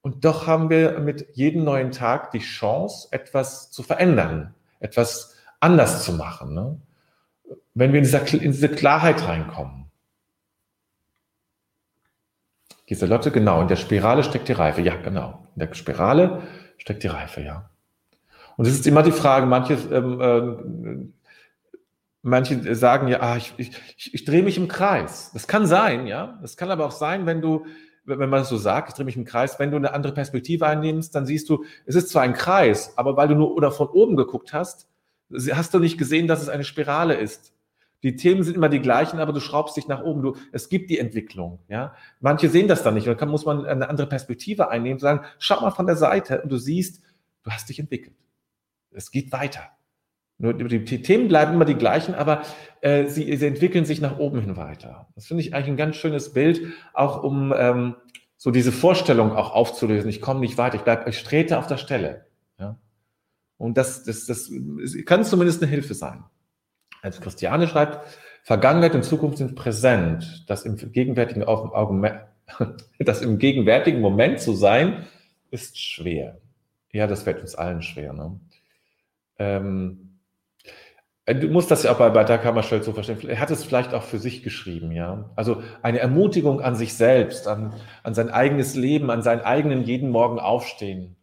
Und 0.00 0.24
doch 0.24 0.46
haben 0.46 0.70
wir 0.70 1.00
mit 1.00 1.26
jedem 1.34 1.64
neuen 1.64 1.90
Tag 1.90 2.30
die 2.30 2.40
Chance, 2.40 3.08
etwas 3.10 3.70
zu 3.70 3.82
verändern, 3.82 4.54
etwas 4.78 5.34
anders 5.60 6.04
zu 6.04 6.12
machen. 6.12 6.54
Ne? 6.54 6.80
Wenn 7.74 7.92
wir 7.92 7.98
in, 7.98 8.04
dieser, 8.04 8.26
in 8.32 8.52
diese 8.52 8.68
Klarheit 8.68 9.26
reinkommen. 9.26 9.90
Giselotte, 12.86 13.30
genau, 13.30 13.62
in 13.62 13.68
der 13.68 13.76
Spirale 13.76 14.22
steckt 14.22 14.48
die 14.48 14.52
Reife. 14.52 14.82
Ja, 14.82 14.94
genau. 14.96 15.48
In 15.56 15.60
der 15.60 15.74
Spirale 15.74 16.42
steckt 16.76 17.02
die 17.02 17.08
Reife, 17.08 17.40
ja. 17.40 17.70
Und 18.56 18.66
es 18.66 18.74
ist 18.74 18.86
immer 18.86 19.02
die 19.02 19.12
Frage, 19.12 19.46
manche, 19.46 19.74
ähm, 19.90 20.20
äh, 20.20 21.78
manche 22.22 22.74
sagen 22.74 23.08
ja, 23.08 23.20
ah, 23.20 23.36
ich, 23.36 23.54
ich, 23.56 24.14
ich 24.14 24.24
drehe 24.24 24.42
mich 24.42 24.56
im 24.56 24.68
Kreis. 24.68 25.30
Das 25.32 25.46
kann 25.46 25.66
sein, 25.66 26.06
ja. 26.06 26.38
Das 26.40 26.56
kann 26.56 26.70
aber 26.70 26.86
auch 26.86 26.92
sein, 26.92 27.26
wenn 27.26 27.40
du, 27.40 27.66
wenn 28.04 28.30
man 28.30 28.42
es 28.42 28.48
so 28.48 28.56
sagt, 28.56 28.90
ich 28.90 28.94
drehe 28.94 29.04
mich 29.04 29.16
im 29.16 29.24
Kreis, 29.24 29.58
wenn 29.58 29.70
du 29.70 29.76
eine 29.76 29.92
andere 29.92 30.14
Perspektive 30.14 30.66
einnimmst, 30.66 31.14
dann 31.14 31.26
siehst 31.26 31.48
du, 31.48 31.64
es 31.86 31.94
ist 31.94 32.10
zwar 32.10 32.22
ein 32.22 32.34
Kreis, 32.34 32.96
aber 32.96 33.16
weil 33.16 33.28
du 33.28 33.34
nur 33.34 33.54
oder 33.54 33.72
von 33.72 33.88
oben 33.88 34.16
geguckt 34.16 34.52
hast, 34.52 34.88
hast 35.52 35.74
du 35.74 35.78
nicht 35.78 35.98
gesehen, 35.98 36.28
dass 36.28 36.42
es 36.42 36.48
eine 36.48 36.64
Spirale 36.64 37.14
ist. 37.14 37.52
Die 38.04 38.16
Themen 38.16 38.42
sind 38.42 38.54
immer 38.54 38.68
die 38.68 38.80
gleichen, 38.80 39.18
aber 39.18 39.32
du 39.32 39.40
schraubst 39.40 39.78
dich 39.78 39.88
nach 39.88 40.02
oben. 40.02 40.20
Du, 40.20 40.36
es 40.52 40.68
gibt 40.68 40.90
die 40.90 40.98
Entwicklung. 40.98 41.60
Ja? 41.68 41.94
Manche 42.20 42.50
sehen 42.50 42.68
das 42.68 42.82
dann 42.82 42.92
nicht. 42.92 43.06
Dann 43.06 43.28
muss 43.30 43.46
man 43.46 43.64
eine 43.64 43.88
andere 43.88 44.06
Perspektive 44.06 44.68
einnehmen, 44.68 44.98
sagen, 44.98 45.24
schau 45.38 45.62
mal 45.62 45.70
von 45.70 45.86
der 45.86 45.96
Seite 45.96 46.42
und 46.42 46.52
du 46.52 46.58
siehst, 46.58 47.02
du 47.44 47.50
hast 47.50 47.70
dich 47.70 47.78
entwickelt. 47.78 48.14
Es 48.94 49.10
geht 49.10 49.32
weiter. 49.32 49.70
Nur 50.38 50.52
die, 50.54 50.84
Themen 51.02 51.28
bleiben 51.28 51.54
immer 51.54 51.64
die 51.64 51.76
gleichen, 51.76 52.14
aber 52.14 52.42
äh, 52.80 53.06
sie, 53.06 53.36
sie, 53.36 53.46
entwickeln 53.46 53.84
sich 53.84 54.00
nach 54.00 54.18
oben 54.18 54.40
hin 54.40 54.56
weiter. 54.56 55.08
Das 55.14 55.26
finde 55.26 55.42
ich 55.42 55.54
eigentlich 55.54 55.68
ein 55.68 55.76
ganz 55.76 55.96
schönes 55.96 56.32
Bild, 56.32 56.60
auch 56.92 57.22
um 57.22 57.54
ähm, 57.56 57.94
so 58.36 58.50
diese 58.50 58.72
Vorstellung 58.72 59.32
auch 59.32 59.52
aufzulösen. 59.52 60.10
Ich 60.10 60.20
komme 60.20 60.40
nicht 60.40 60.58
weiter, 60.58 60.76
ich 60.76 60.82
bleibe, 60.82 61.08
ich 61.08 61.22
trete 61.22 61.58
auf 61.58 61.68
der 61.68 61.76
Stelle. 61.76 62.26
Ja? 62.58 62.78
Und 63.58 63.78
das, 63.78 64.02
das, 64.04 64.26
das 64.26 64.50
kann 65.06 65.24
zumindest 65.24 65.62
eine 65.62 65.70
Hilfe 65.70 65.94
sein. 65.94 66.24
Als 67.00 67.20
Christiane 67.20 67.68
schreibt, 67.68 68.00
Vergangenheit 68.42 68.94
und 68.94 69.04
Zukunft 69.04 69.38
sind 69.38 69.54
präsent. 69.54 70.44
Das 70.48 70.64
im 70.64 70.76
gegenwärtigen 70.76 71.44
das 72.98 73.22
im 73.22 73.38
gegenwärtigen 73.38 74.00
Moment 74.00 74.40
zu 74.40 74.52
sein, 74.54 75.06
ist 75.50 75.78
schwer. 75.80 76.38
Ja, 76.92 77.06
das 77.06 77.22
fällt 77.22 77.40
uns 77.40 77.54
allen 77.54 77.82
schwer. 77.82 78.12
Ne? 78.12 78.40
Ähm, 79.38 80.04
äh, 81.26 81.34
du 81.34 81.48
musst 81.48 81.70
das 81.70 81.82
ja 81.82 81.92
auch 81.92 81.98
bei, 81.98 82.10
bei 82.10 82.24
Dag 82.24 82.42
so 82.82 82.92
verstehen. 82.92 83.28
Er 83.28 83.40
hat 83.40 83.50
es 83.50 83.64
vielleicht 83.64 83.94
auch 83.94 84.02
für 84.02 84.18
sich 84.18 84.42
geschrieben, 84.42 84.92
ja. 84.92 85.30
Also 85.36 85.62
eine 85.82 85.98
Ermutigung 85.98 86.60
an 86.60 86.74
sich 86.76 86.94
selbst, 86.94 87.48
an, 87.48 87.74
an 88.02 88.14
sein 88.14 88.30
eigenes 88.30 88.74
Leben, 88.74 89.10
an 89.10 89.22
seinen 89.22 89.40
eigenen 89.40 89.84
jeden 89.84 90.10
Morgen 90.10 90.38
aufstehen. 90.38 91.16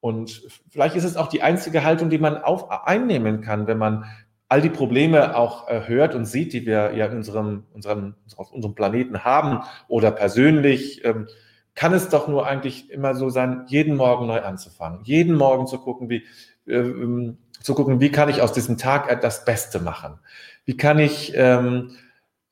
Und 0.00 0.42
vielleicht 0.68 0.96
ist 0.96 1.04
es 1.04 1.16
auch 1.16 1.28
die 1.28 1.42
einzige 1.42 1.84
Haltung, 1.84 2.10
die 2.10 2.18
man 2.18 2.36
auf, 2.38 2.70
einnehmen 2.86 3.40
kann, 3.40 3.66
wenn 3.66 3.78
man 3.78 4.04
all 4.48 4.60
die 4.60 4.68
Probleme 4.68 5.36
auch 5.36 5.68
äh, 5.68 5.86
hört 5.86 6.14
und 6.14 6.26
sieht, 6.26 6.52
die 6.52 6.66
wir 6.66 6.92
ja 6.94 7.06
in 7.06 7.18
unserem, 7.18 7.64
unserem, 7.72 8.16
auf 8.36 8.52
unserem 8.52 8.74
Planeten 8.74 9.24
haben 9.24 9.60
oder 9.88 10.10
persönlich, 10.10 11.04
ähm, 11.04 11.28
kann 11.74 11.94
es 11.94 12.10
doch 12.10 12.28
nur 12.28 12.46
eigentlich 12.46 12.90
immer 12.90 13.14
so 13.14 13.30
sein, 13.30 13.64
jeden 13.68 13.96
Morgen 13.96 14.26
neu 14.26 14.42
anzufangen, 14.42 15.00
jeden 15.04 15.36
Morgen 15.36 15.66
zu 15.66 15.78
gucken, 15.78 16.10
wie, 16.10 16.24
ähm, 16.72 17.38
zu 17.60 17.74
gucken, 17.74 18.00
wie 18.00 18.10
kann 18.10 18.28
ich 18.28 18.42
aus 18.42 18.52
diesem 18.52 18.78
Tag 18.78 19.20
das 19.20 19.44
Beste 19.44 19.80
machen? 19.80 20.18
Wie 20.64 20.76
kann 20.76 20.98
ich, 20.98 21.32
ähm, 21.36 21.92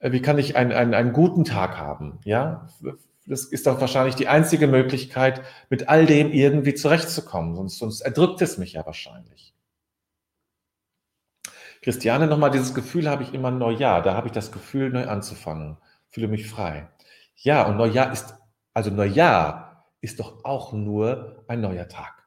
wie 0.00 0.22
kann 0.22 0.38
ich 0.38 0.56
einen, 0.56 0.72
einen, 0.72 0.94
einen 0.94 1.12
guten 1.12 1.44
Tag 1.44 1.78
haben? 1.78 2.20
Ja, 2.24 2.68
das 3.26 3.44
ist 3.44 3.66
doch 3.66 3.80
wahrscheinlich 3.80 4.14
die 4.14 4.28
einzige 4.28 4.66
Möglichkeit, 4.66 5.42
mit 5.68 5.88
all 5.88 6.06
dem 6.06 6.32
irgendwie 6.32 6.74
zurechtzukommen. 6.74 7.54
Sonst, 7.54 7.78
sonst 7.78 8.00
erdrückt 8.00 8.42
es 8.42 8.58
mich 8.58 8.72
ja 8.72 8.84
wahrscheinlich. 8.86 9.54
Christiane, 11.82 12.26
nochmal 12.26 12.50
dieses 12.50 12.74
Gefühl 12.74 13.08
habe 13.08 13.22
ich 13.22 13.32
immer 13.32 13.50
Neujahr. 13.50 14.02
Da 14.02 14.14
habe 14.14 14.26
ich 14.26 14.32
das 14.32 14.52
Gefühl, 14.52 14.90
neu 14.90 15.06
anzufangen. 15.06 15.78
Fühle 16.08 16.28
mich 16.28 16.48
frei. 16.48 16.88
Ja, 17.36 17.66
und 17.66 17.76
Neujahr 17.76 18.12
ist, 18.12 18.34
also 18.74 18.90
Neujahr 18.90 19.86
ist 20.00 20.20
doch 20.20 20.44
auch 20.44 20.72
nur 20.72 21.44
ein 21.48 21.60
neuer 21.60 21.88
Tag. 21.88 22.19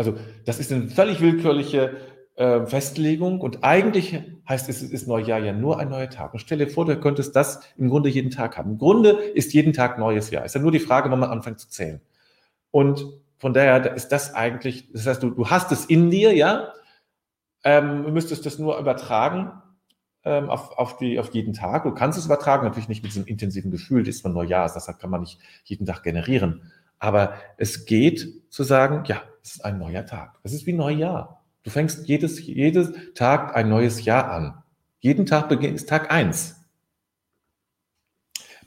Also 0.00 0.14
das 0.46 0.58
ist 0.58 0.72
eine 0.72 0.88
völlig 0.88 1.20
willkürliche 1.20 1.98
äh, 2.36 2.64
Festlegung 2.64 3.42
und 3.42 3.62
eigentlich 3.62 4.18
heißt 4.48 4.70
es, 4.70 4.80
es 4.80 4.90
ist 4.90 5.06
Neujahr 5.06 5.40
ja 5.40 5.52
nur 5.52 5.78
ein 5.78 5.90
neuer 5.90 6.08
Tag. 6.08 6.32
Und 6.32 6.38
stell 6.38 6.56
dir 6.56 6.68
vor, 6.68 6.86
du 6.86 6.98
könntest 6.98 7.36
das 7.36 7.60
im 7.76 7.90
Grunde 7.90 8.08
jeden 8.08 8.30
Tag 8.30 8.56
haben. 8.56 8.70
Im 8.70 8.78
Grunde 8.78 9.10
ist 9.10 9.52
jeden 9.52 9.74
Tag 9.74 9.98
neues 9.98 10.30
Jahr. 10.30 10.46
Ist 10.46 10.54
ja 10.54 10.62
nur 10.62 10.72
die 10.72 10.78
Frage, 10.78 11.10
wann 11.10 11.20
man 11.20 11.28
anfängt 11.28 11.60
zu 11.60 11.68
zählen. 11.68 12.00
Und 12.70 13.04
von 13.36 13.52
daher 13.52 13.94
ist 13.94 14.08
das 14.08 14.32
eigentlich, 14.32 14.90
das 14.90 15.06
heißt, 15.06 15.22
du, 15.22 15.32
du 15.32 15.50
hast 15.50 15.70
es 15.70 15.84
in 15.84 16.08
dir, 16.08 16.34
ja, 16.34 16.72
ähm, 17.62 18.04
du 18.04 18.10
müsstest 18.10 18.46
das 18.46 18.58
nur 18.58 18.78
übertragen 18.78 19.52
ähm, 20.24 20.48
auf, 20.48 20.78
auf, 20.78 20.96
die, 20.96 21.18
auf 21.18 21.34
jeden 21.34 21.52
Tag. 21.52 21.82
Du 21.82 21.92
kannst 21.92 22.18
es 22.18 22.24
übertragen, 22.24 22.64
natürlich 22.64 22.88
nicht 22.88 23.02
mit 23.02 23.12
diesem 23.12 23.26
intensiven 23.26 23.70
Gefühl, 23.70 24.02
das 24.02 24.22
man 24.22 24.32
Neujahr 24.32 24.64
ist, 24.64 24.72
das 24.72 24.86
kann 24.98 25.10
man 25.10 25.20
nicht 25.20 25.38
jeden 25.64 25.84
Tag 25.84 26.02
generieren. 26.04 26.72
Aber 27.00 27.34
es 27.56 27.86
geht 27.86 28.50
zu 28.50 28.62
sagen, 28.62 29.02
ja, 29.06 29.22
es 29.42 29.56
ist 29.56 29.64
ein 29.64 29.78
neuer 29.78 30.06
Tag. 30.06 30.38
Es 30.44 30.52
ist 30.52 30.66
wie 30.66 30.74
Neujahr. 30.74 31.42
Du 31.62 31.70
fängst 31.70 32.06
jedes, 32.06 32.44
jedes 32.46 32.92
Tag 33.14 33.56
ein 33.56 33.68
neues 33.68 34.04
Jahr 34.04 34.30
an. 34.30 34.62
Jeden 35.00 35.26
Tag 35.26 35.48
beginnt 35.48 35.74
ist 35.74 35.88
Tag 35.88 36.12
eins. 36.12 36.56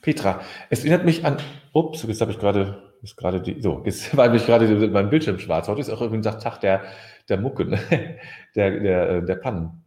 Petra, 0.02 0.42
es 0.70 0.80
erinnert 0.80 1.06
mich 1.06 1.26
an, 1.26 1.38
ups, 1.72 2.04
jetzt 2.04 2.20
habe 2.20 2.32
ich 2.32 2.40
gerade, 2.40 2.94
ist 3.02 3.16
gerade 3.16 3.40
die, 3.40 3.62
so, 3.62 3.82
jetzt 3.86 4.16
war 4.18 4.34
ich 4.34 4.46
gerade 4.46 4.68
mein 4.90 5.10
Bildschirm 5.10 5.40
schwarz. 5.40 5.68
Heute 5.68 5.82
ist 5.82 5.90
auch 5.90 6.02
übrigens 6.02 6.26
der 6.26 6.40
Tag 6.40 6.60
der, 6.60 6.84
der 7.30 7.40
Mucken, 7.40 7.78
der, 8.56 8.80
der, 8.80 9.22
der 9.22 9.36
Pannen. 9.36 9.86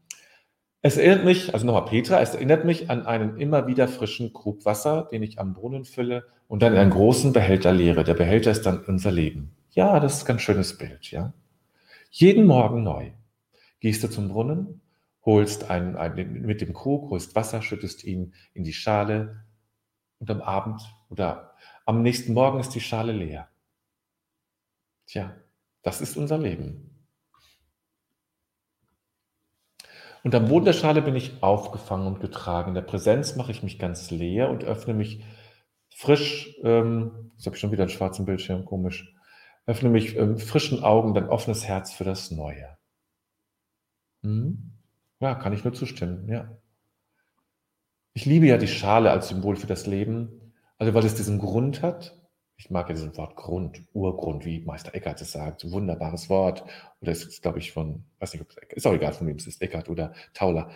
Es 0.82 0.96
erinnert 0.96 1.24
mich, 1.24 1.52
also 1.52 1.66
nochmal 1.66 1.84
Petra, 1.84 2.20
es 2.20 2.34
erinnert 2.34 2.64
mich 2.64 2.90
an 2.90 3.06
einen 3.06 3.38
immer 3.38 3.66
wieder 3.66 3.88
frischen 3.88 4.32
Krug 4.32 4.64
Wasser, 4.64 5.08
den 5.10 5.22
ich 5.22 5.40
am 5.40 5.52
Brunnen 5.52 5.84
fülle 5.84 6.24
und 6.48 6.62
dann 6.62 6.72
in 6.72 6.78
einen 6.78 6.90
großen 6.90 7.32
Behälter 7.32 7.72
leere. 7.72 8.04
Der 8.04 8.14
Behälter 8.14 8.50
ist 8.50 8.66
dann 8.66 8.84
unser 8.84 9.10
Leben. 9.10 9.56
Ja, 9.70 10.00
das 10.00 10.18
ist 10.18 10.24
ein 10.24 10.26
ganz 10.28 10.42
schönes 10.42 10.78
Bild, 10.78 11.10
ja. 11.10 11.32
Jeden 12.10 12.46
Morgen 12.46 12.82
neu. 12.82 13.10
Gehst 13.80 14.02
du 14.02 14.08
zum 14.08 14.28
Brunnen, 14.28 14.80
holst 15.24 15.70
einen, 15.70 15.96
einen, 15.96 16.42
mit 16.42 16.60
dem 16.60 16.72
Krug, 16.72 17.10
holst 17.10 17.34
Wasser, 17.34 17.62
schüttest 17.62 18.04
ihn 18.04 18.32
in 18.54 18.64
die 18.64 18.72
Schale 18.72 19.44
und 20.18 20.30
am 20.30 20.40
Abend 20.40 20.80
oder 21.10 21.54
am 21.84 22.02
nächsten 22.02 22.32
Morgen 22.32 22.58
ist 22.58 22.74
die 22.74 22.80
Schale 22.80 23.12
leer. 23.12 23.48
Tja, 25.06 25.36
das 25.82 26.00
ist 26.00 26.16
unser 26.16 26.38
Leben. 26.38 26.96
Und 30.24 30.34
am 30.34 30.48
Boden 30.48 30.64
der 30.64 30.72
Schale 30.72 31.02
bin 31.02 31.14
ich 31.14 31.40
aufgefangen 31.42 32.08
und 32.08 32.18
getragen. 32.18 32.70
In 32.70 32.74
der 32.74 32.82
Präsenz 32.82 33.36
mache 33.36 33.52
ich 33.52 33.62
mich 33.62 33.78
ganz 33.78 34.10
leer 34.10 34.50
und 34.50 34.64
öffne 34.64 34.94
mich 34.94 35.22
frisch. 35.96 36.56
Ähm, 36.62 37.32
jetzt 37.36 37.46
habe 37.46 37.56
ich 37.56 37.60
schon 37.60 37.72
wieder 37.72 37.82
einen 37.82 37.90
schwarzen 37.90 38.26
Bildschirm, 38.26 38.64
komisch 38.64 39.12
öffne 39.66 39.88
mich 39.88 40.16
äh, 40.16 40.36
frischen 40.38 40.82
Augen, 40.82 41.12
dein 41.12 41.28
offenes 41.28 41.66
Herz 41.66 41.92
für 41.92 42.04
das 42.04 42.30
Neue. 42.30 42.76
Hm? 44.22 44.72
Ja, 45.20 45.34
kann 45.34 45.52
ich 45.52 45.64
nur 45.64 45.74
zustimmen, 45.74 46.28
ja. 46.28 46.56
Ich 48.14 48.24
liebe 48.24 48.46
ja 48.46 48.56
die 48.56 48.68
Schale 48.68 49.10
als 49.10 49.28
Symbol 49.28 49.56
für 49.56 49.66
das 49.66 49.86
Leben, 49.86 50.54
also 50.78 50.94
weil 50.94 51.04
es 51.04 51.16
diesen 51.16 51.38
Grund 51.38 51.82
hat. 51.82 52.16
Ich 52.58 52.70
mag 52.70 52.88
ja 52.88 52.94
diesen 52.94 53.14
Wort 53.18 53.36
Grund, 53.36 53.82
Urgrund, 53.92 54.46
wie 54.46 54.60
Meister 54.60 54.94
Eckhart 54.94 55.20
es 55.20 55.32
sagt, 55.32 55.64
ein 55.64 55.72
wunderbares 55.72 56.30
Wort. 56.30 56.64
Oder 57.02 57.12
es 57.12 57.24
ist, 57.24 57.42
glaube 57.42 57.58
ich, 57.58 57.72
von, 57.72 58.04
weiß 58.20 58.32
nicht, 58.32 58.42
ob 58.42 58.50
es 58.50 58.76
ist 58.76 58.86
auch 58.86 58.94
egal, 58.94 59.12
von 59.12 59.26
wem 59.26 59.36
es 59.36 59.46
ist, 59.46 59.60
Eckhart 59.60 59.90
oder 59.90 60.14
Tauler. 60.32 60.70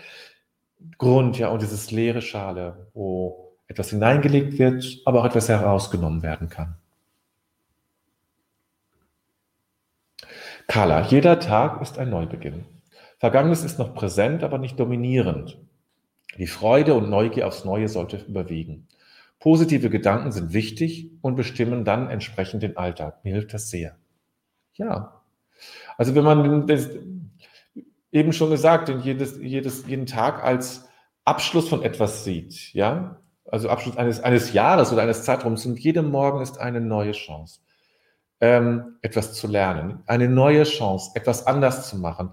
Grund, 0.98 1.38
ja, 1.38 1.48
und 1.48 1.62
dieses 1.62 1.90
leere 1.90 2.20
Schale, 2.20 2.90
wo 2.92 3.49
etwas 3.70 3.90
hineingelegt 3.90 4.58
wird, 4.58 5.00
aber 5.04 5.20
auch 5.20 5.24
etwas 5.24 5.48
herausgenommen 5.48 6.24
werden 6.24 6.48
kann. 6.48 6.74
Carla, 10.66 11.06
jeder 11.06 11.38
Tag 11.38 11.80
ist 11.80 11.96
ein 11.96 12.10
Neubeginn. 12.10 12.64
Vergangenes 13.18 13.62
ist 13.62 13.78
noch 13.78 13.94
präsent, 13.94 14.42
aber 14.42 14.58
nicht 14.58 14.78
dominierend. 14.78 15.56
Die 16.36 16.48
Freude 16.48 16.94
und 16.94 17.10
Neugier 17.10 17.46
aufs 17.46 17.64
Neue 17.64 17.88
sollte 17.88 18.16
überwiegen. 18.16 18.88
Positive 19.38 19.88
Gedanken 19.88 20.32
sind 20.32 20.52
wichtig 20.52 21.10
und 21.22 21.36
bestimmen 21.36 21.84
dann 21.84 22.10
entsprechend 22.10 22.64
den 22.64 22.76
Alltag. 22.76 23.24
Mir 23.24 23.34
hilft 23.34 23.54
das 23.54 23.70
sehr. 23.70 23.96
Ja. 24.74 25.22
Also 25.96 26.16
wenn 26.16 26.24
man 26.24 26.66
das, 26.66 26.90
eben 28.10 28.32
schon 28.32 28.50
gesagt, 28.50 28.92
jedes, 29.04 29.38
jedes, 29.40 29.86
jeden 29.86 30.06
Tag 30.06 30.42
als 30.42 30.88
Abschluss 31.24 31.68
von 31.68 31.82
etwas 31.82 32.24
sieht, 32.24 32.72
ja, 32.74 33.19
also 33.50 33.68
Abschluss 33.68 33.96
eines, 33.96 34.20
eines 34.20 34.52
Jahres 34.52 34.92
oder 34.92 35.02
eines 35.02 35.24
Zeitraums 35.24 35.66
und 35.66 35.78
jedem 35.78 36.10
Morgen 36.10 36.40
ist 36.40 36.58
eine 36.58 36.80
neue 36.80 37.12
Chance 37.12 37.60
ähm, 38.40 38.96
etwas 39.02 39.34
zu 39.34 39.46
lernen, 39.46 40.02
eine 40.06 40.28
neue 40.28 40.64
Chance, 40.64 41.10
etwas 41.14 41.46
anders 41.46 41.88
zu 41.88 41.98
machen, 41.98 42.30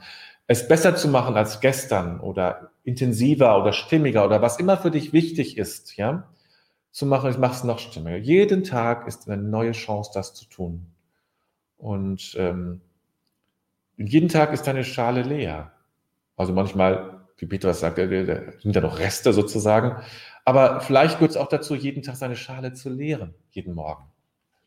es 0.47 0.67
besser 0.67 0.95
zu 0.95 1.09
machen 1.09 1.35
als 1.35 1.59
gestern 1.59 2.21
oder 2.21 2.71
intensiver 2.83 3.61
oder 3.61 3.73
stimmiger 3.73 4.25
oder 4.25 4.41
was 4.41 4.57
immer 4.59 4.77
für 4.77 4.91
dich 4.91 5.11
wichtig 5.11 5.57
ist, 5.57 5.97
ja, 5.97 6.29
zu 6.91 7.05
machen, 7.05 7.29
ich 7.29 7.37
mache 7.37 7.53
es 7.53 7.63
noch 7.65 7.79
stimmiger. 7.79 8.17
Jeden 8.17 8.63
Tag 8.63 9.07
ist 9.07 9.29
eine 9.29 9.41
neue 9.41 9.73
Chance, 9.73 10.11
das 10.13 10.33
zu 10.33 10.45
tun. 10.45 10.87
Und 11.77 12.33
ähm, 12.39 12.81
jeden 13.97 14.29
Tag 14.29 14.53
ist 14.53 14.63
deine 14.63 14.83
Schale 14.83 15.21
leer. 15.21 15.73
Also 16.37 16.53
manchmal, 16.53 17.27
wie 17.37 17.45
Peter 17.45 17.73
sagt, 17.73 17.97
sind 17.97 18.75
ja 18.75 18.81
noch 18.81 18.99
Reste 18.99 19.33
sozusagen. 19.33 20.01
Aber 20.47 20.79
vielleicht 20.81 21.15
gehört 21.15 21.31
es 21.31 21.37
auch 21.37 21.49
dazu, 21.49 21.75
jeden 21.75 22.03
Tag 22.03 22.15
seine 22.15 22.35
Schale 22.35 22.73
zu 22.73 22.89
leeren, 22.89 23.33
jeden 23.51 23.73
Morgen 23.73 24.05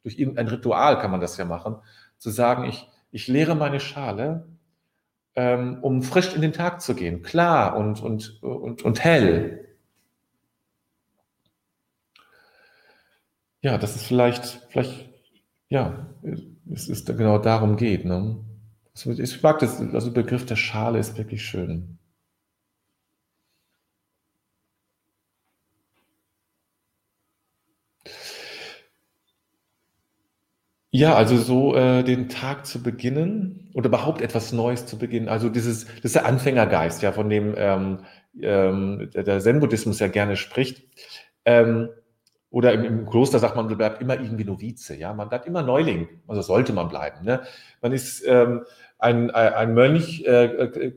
durch 0.02 0.18
irgendein 0.18 0.48
Ritual 0.48 0.98
kann 0.98 1.10
man 1.10 1.20
das 1.20 1.36
ja 1.36 1.44
machen, 1.44 1.76
zu 2.18 2.30
sagen, 2.30 2.64
ich, 2.64 2.88
ich 3.10 3.28
leere 3.28 3.54
meine 3.54 3.80
Schale, 3.80 4.46
ähm, 5.34 5.78
um 5.82 6.02
frisch 6.02 6.34
in 6.34 6.42
den 6.42 6.52
Tag 6.52 6.80
zu 6.80 6.94
gehen, 6.94 7.22
klar 7.22 7.76
und, 7.76 8.02
und, 8.02 8.42
und, 8.42 8.82
und 8.82 9.04
hell. 9.04 9.66
Ja, 13.62 13.76
das 13.76 13.94
ist 13.96 14.06
vielleicht, 14.06 14.44
vielleicht, 14.70 15.10
ja, 15.68 16.06
es 16.72 16.88
ist 16.88 17.06
genau 17.06 17.38
darum 17.38 17.76
geht. 17.76 18.06
Ne? 18.06 18.38
Ich 18.94 19.42
mag 19.42 19.58
das, 19.58 19.80
also 19.80 20.10
der 20.10 20.22
Begriff 20.22 20.46
der 20.46 20.56
Schale 20.56 20.98
ist 20.98 21.18
wirklich 21.18 21.44
schön. 21.44 21.98
Ja, 30.92 31.14
also 31.14 31.36
so 31.36 31.76
äh, 31.76 32.02
den 32.02 32.28
Tag 32.28 32.66
zu 32.66 32.82
beginnen 32.82 33.70
oder 33.74 33.86
überhaupt 33.86 34.20
etwas 34.20 34.52
Neues 34.52 34.86
zu 34.86 34.98
beginnen. 34.98 35.28
Also 35.28 35.48
dieses, 35.48 35.86
das 35.86 36.04
ist 36.06 36.16
der 36.16 36.26
Anfängergeist, 36.26 37.02
ja, 37.02 37.12
von 37.12 37.30
dem 37.30 37.54
ähm, 37.56 37.98
ähm, 38.40 39.08
der, 39.14 39.38
Zen-Buddhismus 39.38 40.00
ja 40.00 40.08
gerne 40.08 40.36
spricht. 40.36 40.82
Ähm, 41.44 41.90
oder 42.50 42.72
im, 42.72 42.84
im, 42.84 43.06
Kloster 43.06 43.38
sagt 43.38 43.54
man, 43.54 43.66
man 43.66 43.76
bleibt 43.76 44.02
immer 44.02 44.18
irgendwie 44.18 44.44
Novize, 44.44 44.96
ja, 44.96 45.14
man 45.14 45.28
bleibt 45.28 45.46
immer 45.46 45.62
Neuling, 45.62 46.08
also 46.26 46.42
sollte 46.42 46.72
man 46.72 46.88
bleiben. 46.88 47.24
Ne? 47.24 47.42
Man 47.80 47.92
ist 47.92 48.24
ähm, 48.26 48.64
ein, 48.98 49.30
ein 49.30 49.74
Mönch, 49.74 50.24
äh, 50.26 50.44
äh 50.44 50.92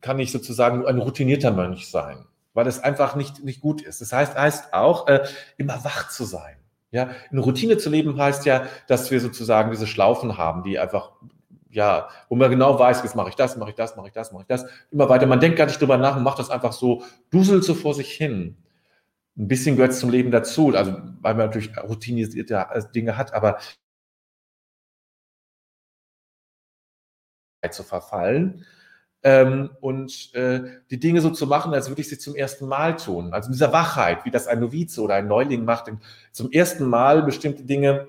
kann 0.00 0.16
nicht 0.16 0.32
sozusagen 0.32 0.86
ein 0.86 0.98
routinierter 0.98 1.52
Mönch 1.52 1.88
sein, 1.88 2.26
weil 2.52 2.64
das 2.64 2.82
einfach 2.82 3.14
nicht, 3.16 3.44
nicht 3.44 3.60
gut 3.60 3.80
ist. 3.80 4.00
Das 4.00 4.12
heißt, 4.12 4.36
heißt 4.36 4.74
auch, 4.74 5.08
äh, 5.08 5.24
immer 5.56 5.84
wach 5.84 6.08
zu 6.08 6.24
sein. 6.24 6.56
Ja, 6.94 7.10
in 7.32 7.38
Routine 7.38 7.76
zu 7.76 7.90
leben 7.90 8.16
heißt 8.16 8.46
ja, 8.46 8.68
dass 8.86 9.10
wir 9.10 9.18
sozusagen 9.18 9.72
diese 9.72 9.88
Schlaufen 9.88 10.38
haben, 10.38 10.62
die 10.62 10.78
einfach, 10.78 11.10
ja, 11.68 12.08
wo 12.28 12.36
man 12.36 12.48
genau 12.48 12.78
weiß, 12.78 13.02
jetzt 13.02 13.16
mache 13.16 13.30
ich 13.30 13.34
das, 13.34 13.56
mache 13.56 13.70
ich 13.70 13.74
das, 13.74 13.96
mache 13.96 14.06
ich 14.06 14.12
das, 14.12 14.30
mache 14.30 14.42
ich 14.42 14.46
das, 14.46 14.64
immer 14.92 15.08
weiter. 15.08 15.26
Man 15.26 15.40
denkt 15.40 15.58
gar 15.58 15.66
nicht 15.66 15.80
drüber 15.80 15.98
nach 15.98 16.16
und 16.16 16.22
macht 16.22 16.38
das 16.38 16.50
einfach 16.50 16.72
so, 16.72 17.02
duselt 17.30 17.64
so 17.64 17.74
vor 17.74 17.94
sich 17.94 18.12
hin. 18.12 18.56
Ein 19.36 19.48
bisschen 19.48 19.74
gehört 19.74 19.90
es 19.90 19.98
zum 19.98 20.10
Leben 20.10 20.30
dazu, 20.30 20.68
also 20.68 20.92
weil 21.20 21.34
man 21.34 21.46
natürlich 21.46 21.76
routinisierte 21.76 22.64
Dinge 22.94 23.16
hat, 23.16 23.34
aber 23.34 23.58
zu 27.72 27.82
verfallen 27.82 28.64
ähm, 29.24 29.70
und 29.80 30.34
äh, 30.34 30.60
die 30.90 31.00
Dinge 31.00 31.22
so 31.22 31.30
zu 31.30 31.46
machen, 31.46 31.72
als 31.72 31.88
würde 31.88 32.02
ich 32.02 32.08
sie 32.10 32.18
zum 32.18 32.36
ersten 32.36 32.68
Mal 32.68 32.96
tun. 32.96 33.32
Also 33.32 33.46
in 33.46 33.52
dieser 33.52 33.72
Wachheit, 33.72 34.24
wie 34.26 34.30
das 34.30 34.46
ein 34.46 34.60
Novize 34.60 35.00
oder 35.00 35.14
ein 35.14 35.26
Neuling 35.26 35.64
macht, 35.64 35.90
zum 36.30 36.52
ersten 36.52 36.84
Mal 36.84 37.22
bestimmte 37.22 37.64
Dinge 37.64 38.06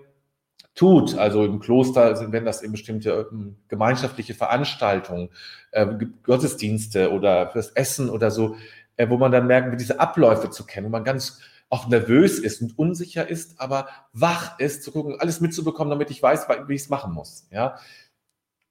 tut. 0.76 1.18
Also 1.18 1.46
im 1.46 1.62
Kloster 1.62 2.32
wenn 2.34 2.44
das 2.44 2.62
eben 2.62 2.74
bestimmte 2.74 3.30
ähm, 3.32 3.56
gemeinschaftliche 3.70 4.34
Veranstaltungen, 4.34 5.30
äh, 5.72 5.88
Gottesdienste 6.24 7.12
oder 7.12 7.50
fürs 7.50 7.70
Essen 7.70 8.10
oder 8.10 8.30
so, 8.30 8.58
äh, 8.98 9.10
wo 9.10 9.18
man 9.18 9.32
dann 9.32 9.48
merkt, 9.48 9.80
diese 9.80 10.02
Abläufe 10.02 10.50
zu 10.50 10.66
kennen, 10.66 10.88
wo 10.88 10.92
man 10.92 11.06
ganz 11.06 11.40
auch 11.70 11.88
nervös 11.88 12.40
ist 12.40 12.62
und 12.62 12.78
unsicher 12.78 13.28
ist, 13.28 13.60
aber 13.60 13.88
wach 14.14 14.60
ist, 14.60 14.84
zu 14.84 14.92
gucken, 14.92 15.16
alles 15.20 15.42
mitzubekommen, 15.42 15.90
damit 15.90 16.12
ich 16.12 16.22
weiß, 16.22 16.48
wie 16.68 16.76
ich 16.76 16.84
es 16.84 16.90
machen 16.90 17.14
muss. 17.14 17.48
Ja, 17.52 17.78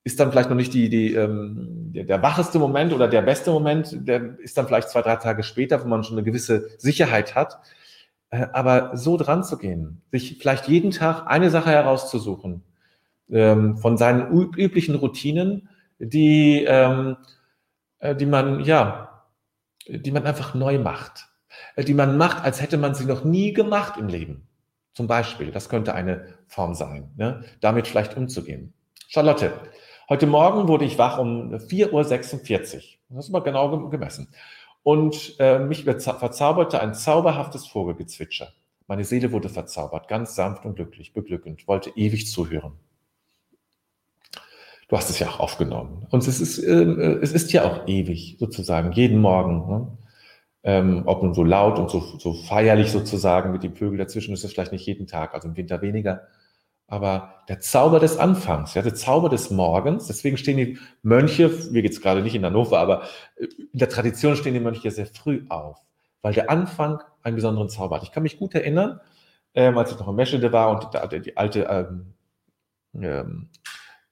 ist 0.04 0.20
dann 0.20 0.30
vielleicht 0.30 0.50
noch 0.50 0.56
nicht 0.56 0.74
die, 0.74 0.90
die, 0.90 1.14
ähm, 1.14 1.90
der, 1.92 2.04
der 2.04 2.22
wacheste 2.22 2.58
Moment 2.58 2.92
oder 2.92 3.08
der 3.08 3.22
beste 3.22 3.50
Moment, 3.50 3.96
der 4.06 4.38
ist 4.38 4.56
dann 4.56 4.66
vielleicht 4.66 4.90
zwei, 4.90 5.02
drei 5.02 5.16
Tage 5.16 5.42
später, 5.42 5.82
wo 5.82 5.88
man 5.88 6.04
schon 6.04 6.18
eine 6.18 6.24
gewisse 6.24 6.68
Sicherheit 6.78 7.34
hat. 7.34 7.58
Äh, 8.30 8.46
aber 8.52 8.96
so 8.96 9.16
dran 9.16 9.44
zu 9.44 9.56
gehen, 9.56 10.02
sich 10.12 10.38
vielleicht 10.38 10.68
jeden 10.68 10.90
Tag 10.90 11.26
eine 11.26 11.50
Sache 11.50 11.70
herauszusuchen, 11.70 12.62
ähm, 13.30 13.78
von 13.78 13.96
seinen 13.96 14.30
üblichen 14.30 14.94
Routinen, 14.94 15.70
die, 15.98 16.64
ähm, 16.68 17.16
äh, 18.00 18.14
die 18.14 18.26
man, 18.26 18.60
ja, 18.60 19.24
die 19.88 20.10
man 20.10 20.26
einfach 20.26 20.54
neu 20.54 20.78
macht. 20.78 21.28
Äh, 21.76 21.84
die 21.84 21.94
man 21.94 22.16
macht, 22.16 22.44
als 22.44 22.60
hätte 22.60 22.76
man 22.76 22.94
sie 22.94 23.06
noch 23.06 23.24
nie 23.24 23.52
gemacht 23.52 23.96
im 23.98 24.08
Leben. 24.08 24.48
Zum 24.92 25.06
Beispiel, 25.06 25.50
das 25.50 25.68
könnte 25.68 25.94
eine 25.94 26.26
Form 26.46 26.74
sein, 26.74 27.10
ne? 27.16 27.44
damit 27.60 27.88
vielleicht 27.88 28.16
umzugehen. 28.16 28.74
Charlotte, 29.08 29.52
heute 30.08 30.26
Morgen 30.26 30.68
wurde 30.68 30.84
ich 30.84 30.98
wach 30.98 31.18
um 31.18 31.54
4.46 31.54 32.76
Uhr. 32.76 32.82
Das 33.10 33.26
ist 33.26 33.30
mal 33.30 33.40
genau 33.40 33.88
gemessen. 33.88 34.28
Und 34.82 35.36
äh, 35.38 35.58
mich 35.58 35.84
verzauberte 35.84 36.80
ein 36.80 36.94
zauberhaftes 36.94 37.66
Vogelgezwitscher. 37.66 38.52
Meine 38.86 39.04
Seele 39.04 39.32
wurde 39.32 39.48
verzaubert, 39.48 40.08
ganz 40.08 40.34
sanft 40.34 40.66
und 40.66 40.76
glücklich, 40.76 41.14
beglückend, 41.14 41.66
wollte 41.66 41.90
ewig 41.96 42.26
zuhören. 42.26 42.74
Du 44.88 44.96
hast 44.96 45.08
es 45.08 45.18
ja 45.18 45.28
auch 45.28 45.40
aufgenommen. 45.40 46.06
Und 46.10 46.26
es 46.28 46.40
ist, 46.40 46.58
äh, 46.58 46.84
es 47.22 47.32
ist 47.32 47.52
ja 47.52 47.64
auch 47.64 47.88
ewig, 47.88 48.36
sozusagen, 48.38 48.92
jeden 48.92 49.20
Morgen. 49.20 49.68
Ne? 49.70 49.98
Ähm, 50.64 51.02
ob 51.06 51.22
nun 51.22 51.34
so 51.34 51.44
laut 51.44 51.78
und 51.78 51.90
so, 51.90 52.00
so 52.18 52.34
feierlich 52.34 52.90
sozusagen 52.90 53.52
mit 53.52 53.62
den 53.62 53.74
Vögeln 53.74 53.98
dazwischen 53.98 54.34
ist 54.34 54.44
es 54.44 54.52
vielleicht 54.52 54.72
nicht 54.72 54.86
jeden 54.86 55.06
Tag, 55.06 55.34
also 55.34 55.48
im 55.48 55.56
Winter 55.56 55.80
weniger. 55.82 56.22
Aber 56.86 57.42
der 57.48 57.60
Zauber 57.60 57.98
des 57.98 58.18
Anfangs, 58.18 58.74
ja, 58.74 58.82
der 58.82 58.94
Zauber 58.94 59.28
des 59.28 59.50
Morgens, 59.50 60.06
deswegen 60.06 60.36
stehen 60.36 60.58
die 60.58 60.78
Mönche, 61.02 61.48
mir 61.70 61.82
geht 61.82 61.92
es 61.92 62.00
gerade 62.00 62.22
nicht 62.22 62.34
in 62.34 62.44
Hannover, 62.44 62.78
aber 62.78 63.04
äh, 63.36 63.46
in 63.72 63.78
der 63.78 63.88
Tradition 63.88 64.36
stehen 64.36 64.54
die 64.54 64.60
Mönche 64.60 64.90
sehr 64.90 65.06
früh 65.06 65.44
auf, 65.48 65.78
weil 66.22 66.34
der 66.34 66.50
Anfang 66.50 67.02
einen 67.22 67.36
besonderen 67.36 67.70
Zauber 67.70 67.96
hat. 67.96 68.02
Ich 68.02 68.12
kann 68.12 68.22
mich 68.22 68.38
gut 68.38 68.54
erinnern, 68.54 69.00
ähm, 69.54 69.78
als 69.78 69.92
ich 69.92 69.98
noch 69.98 70.08
in 70.08 70.16
Meschede 70.16 70.52
war 70.52 70.70
und 70.70 70.94
da, 70.94 71.06
die 71.06 71.36
alte 71.36 71.62
ähm, 71.70 72.14
ähm, 72.94 73.48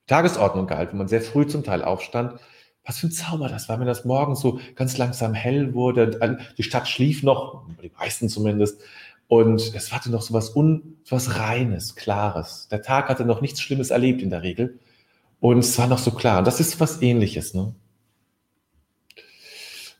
Tagesordnung 0.06 0.66
galt, 0.66 0.92
wo 0.92 0.96
man 0.96 1.08
sehr 1.08 1.20
früh 1.20 1.46
zum 1.46 1.64
Teil 1.64 1.82
aufstand, 1.82 2.40
was 2.84 2.98
für 2.98 3.06
ein 3.06 3.12
Zauber 3.12 3.48
das 3.48 3.68
war, 3.68 3.78
wenn 3.78 3.86
das 3.86 4.04
morgens 4.04 4.40
so 4.40 4.60
ganz 4.74 4.98
langsam 4.98 5.34
hell 5.34 5.74
wurde. 5.74 6.38
Die 6.58 6.62
Stadt 6.62 6.88
schlief 6.88 7.22
noch, 7.22 7.64
die 7.80 7.92
meisten 7.96 8.28
zumindest. 8.28 8.80
Und 9.32 9.74
es 9.74 9.94
hatte 9.94 10.10
noch 10.10 10.20
so 10.20 10.34
was, 10.34 10.54
Un, 10.54 10.98
was 11.08 11.38
Reines, 11.38 11.96
Klares. 11.96 12.68
Der 12.70 12.82
Tag 12.82 13.08
hatte 13.08 13.24
noch 13.24 13.40
nichts 13.40 13.62
Schlimmes 13.62 13.88
erlebt 13.88 14.20
in 14.20 14.28
der 14.28 14.42
Regel. 14.42 14.78
Und 15.40 15.60
es 15.60 15.78
war 15.78 15.86
noch 15.86 15.96
so 15.96 16.10
klar. 16.10 16.40
Und 16.40 16.46
das 16.46 16.60
ist 16.60 16.78
was 16.80 17.00
Ähnliches. 17.00 17.54
Ne? 17.54 17.74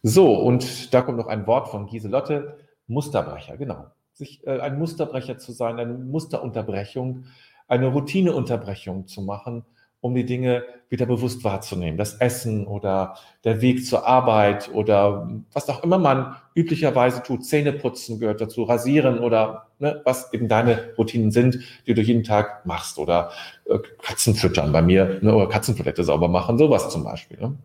So, 0.02 0.34
und 0.34 0.92
da 0.92 1.00
kommt 1.00 1.16
noch 1.16 1.28
ein 1.28 1.46
Wort 1.46 1.68
von 1.68 1.86
Giselotte. 1.86 2.58
Musterbrecher, 2.88 3.56
genau. 3.56 3.86
Sich, 4.12 4.46
äh, 4.46 4.60
ein 4.60 4.78
Musterbrecher 4.78 5.38
zu 5.38 5.52
sein, 5.52 5.78
eine 5.78 5.94
Musterunterbrechung, 5.94 7.24
eine 7.68 7.86
Routineunterbrechung 7.86 9.06
zu 9.06 9.22
machen 9.22 9.64
um 10.02 10.14
die 10.16 10.26
Dinge 10.26 10.64
wieder 10.88 11.06
bewusst 11.06 11.42
wahrzunehmen. 11.44 11.96
Das 11.96 12.14
Essen 12.14 12.66
oder 12.66 13.16
der 13.44 13.62
Weg 13.62 13.86
zur 13.86 14.06
Arbeit 14.06 14.68
oder 14.74 15.30
was 15.52 15.68
auch 15.70 15.82
immer 15.84 15.96
man 15.96 16.36
üblicherweise 16.54 17.22
tut. 17.22 17.46
Zähne 17.46 17.72
putzen 17.72 18.18
gehört 18.18 18.40
dazu, 18.40 18.64
rasieren 18.64 19.20
oder 19.20 19.68
ne, 19.78 20.02
was 20.04 20.32
eben 20.32 20.48
deine 20.48 20.90
Routinen 20.98 21.30
sind, 21.30 21.60
die 21.86 21.94
du 21.94 22.02
jeden 22.02 22.24
Tag 22.24 22.66
machst 22.66 22.98
oder 22.98 23.30
äh, 23.64 23.78
Katzen 24.02 24.34
füttern 24.34 24.72
bei 24.72 24.82
mir 24.82 25.20
ne, 25.22 25.34
oder 25.34 25.48
Katzentoilette 25.48 26.02
sauber 26.02 26.28
machen, 26.28 26.58
sowas 26.58 26.90
zum 26.90 27.04
Beispiel. 27.04 27.38
Ne. 27.40 27.56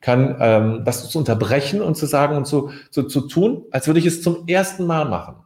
Kann 0.00 0.36
ähm, 0.40 0.82
das 0.84 1.08
zu 1.08 1.18
unterbrechen 1.18 1.80
und 1.80 1.96
zu 1.96 2.06
sagen 2.06 2.36
und 2.36 2.46
zu, 2.46 2.70
zu, 2.90 3.04
zu 3.04 3.22
tun, 3.22 3.64
als 3.70 3.86
würde 3.86 4.00
ich 4.00 4.06
es 4.06 4.22
zum 4.22 4.46
ersten 4.48 4.86
Mal 4.86 5.04
machen 5.06 5.36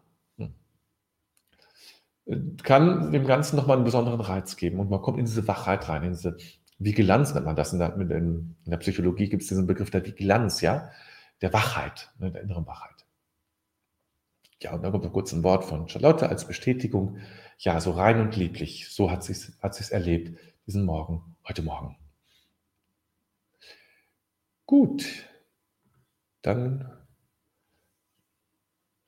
kann 2.63 3.13
dem 3.13 3.27
Ganzen 3.27 3.57
nochmal 3.57 3.77
einen 3.77 3.85
besonderen 3.85 4.21
Reiz 4.21 4.57
geben 4.57 4.79
und 4.79 4.91
man 4.91 5.03
kommt 5.03 5.19
in 5.19 5.25
diese 5.25 5.49
Wachheit 5.49 5.89
rein, 5.89 6.05
in 6.05 6.13
diese 6.13 6.37
Vigilanz 6.79 7.35
nennt 7.35 7.47
man 7.47 7.57
das. 7.57 7.73
In 7.73 7.79
der, 7.79 7.95
in 7.97 8.57
der 8.65 8.79
Psychologie 8.79 9.29
gibt 9.29 9.43
es 9.43 9.49
diesen 9.49 9.67
Begriff 9.67 9.91
der 9.91 10.05
Vigilanz, 10.05 10.61
ja, 10.61 10.91
der 11.43 11.53
Wachheit, 11.53 12.11
ne, 12.19 12.31
der 12.31 12.43
inneren 12.43 12.67
Wachheit. 12.67 13.07
Ja, 14.63 14.75
und 14.75 14.83
dann 14.83 14.93
kommt 14.93 15.05
noch 15.05 15.13
kurz 15.13 15.33
ein 15.33 15.43
Wort 15.43 15.65
von 15.65 15.89
Charlotte 15.89 16.29
als 16.29 16.47
Bestätigung. 16.47 17.19
Ja, 17.59 17.81
so 17.81 17.93
rein 17.93 18.21
und 18.21 18.37
lieblich, 18.37 18.89
so 18.91 19.11
hat 19.11 19.25
sie 19.25 19.35
hat 19.63 19.79
es 19.79 19.91
erlebt, 19.91 20.39
diesen 20.67 20.85
Morgen, 20.85 21.37
heute 21.47 21.63
Morgen. 21.63 21.97
Gut, 24.67 25.27
dann 26.43 26.91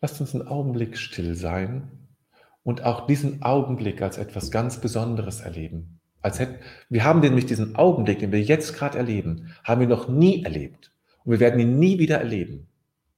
lasst 0.01 0.21
uns 0.21 0.35
einen 0.35 0.47
Augenblick 0.49 0.99
still 0.99 1.35
sein 1.35 2.02
und 2.63 2.85
auch 2.85 3.07
diesen 3.07 3.43
Augenblick 3.43 4.03
als 4.03 4.19
etwas 4.19 4.51
ganz 4.51 4.81
Besonderes 4.81 5.41
erleben. 5.41 6.01
Als 6.21 6.39
hätten, 6.39 6.61
wir 6.89 7.05
haben 7.05 7.21
nämlich 7.21 7.47
diesen 7.47 7.75
Augenblick, 7.75 8.21
den 8.21 8.33
wir 8.33 8.41
jetzt 8.41 8.75
gerade 8.77 8.99
erleben, 8.99 9.53
haben 9.65 9.81
wir 9.81 9.89
noch 9.89 10.09
nie 10.09 10.45
erlebt. 10.45 10.93
Und 11.25 11.33
wir 11.33 11.41
werden 11.41 11.61
ihn 11.61 11.79
nie 11.79 11.99
wieder 11.99 12.19
erleben. 12.19 12.69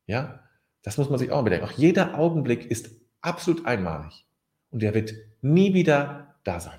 Ja? 0.06 0.40
Das 0.82 0.96
muss 0.96 1.10
man 1.10 1.18
sich 1.18 1.30
auch 1.30 1.44
bedenken. 1.44 1.66
Auch 1.66 1.72
jeder 1.72 2.18
Augenblick 2.18 2.70
ist 2.70 2.90
absolut 3.20 3.66
einmalig. 3.66 4.26
Und 4.70 4.82
er 4.82 4.94
wird 4.94 5.14
nie 5.42 5.74
wieder 5.74 6.34
da 6.44 6.60
sein. 6.60 6.78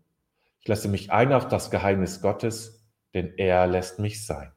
Ich 0.61 0.67
lasse 0.67 0.87
mich 0.87 1.11
ein 1.11 1.33
auf 1.33 1.47
das 1.47 1.71
Geheimnis 1.71 2.21
Gottes, 2.21 2.85
denn 3.15 3.33
er 3.37 3.65
lässt 3.65 3.97
mich 3.97 4.23
sein. 4.23 4.51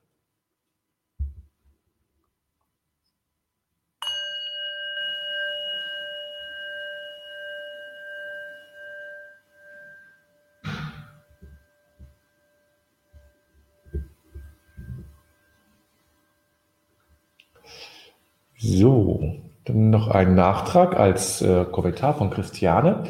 So, 18.58 19.40
dann 19.64 19.88
noch 19.88 20.08
ein 20.08 20.34
Nachtrag 20.34 20.96
als 20.96 21.40
äh, 21.40 21.64
Kommentar 21.64 22.14
von 22.14 22.28
Christiane. 22.28 23.04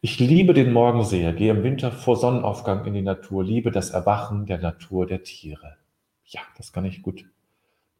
Ich 0.00 0.20
liebe 0.20 0.54
den 0.54 0.72
Morgen 0.72 1.02
sehr, 1.02 1.32
gehe 1.32 1.50
im 1.50 1.64
Winter 1.64 1.90
vor 1.90 2.16
Sonnenaufgang 2.16 2.84
in 2.84 2.94
die 2.94 3.02
Natur, 3.02 3.42
liebe 3.42 3.72
das 3.72 3.90
Erwachen 3.90 4.46
der 4.46 4.58
Natur 4.58 5.06
der 5.06 5.24
Tiere. 5.24 5.76
Ja, 6.24 6.40
das 6.56 6.72
kann 6.72 6.84
ich 6.84 7.02
gut 7.02 7.24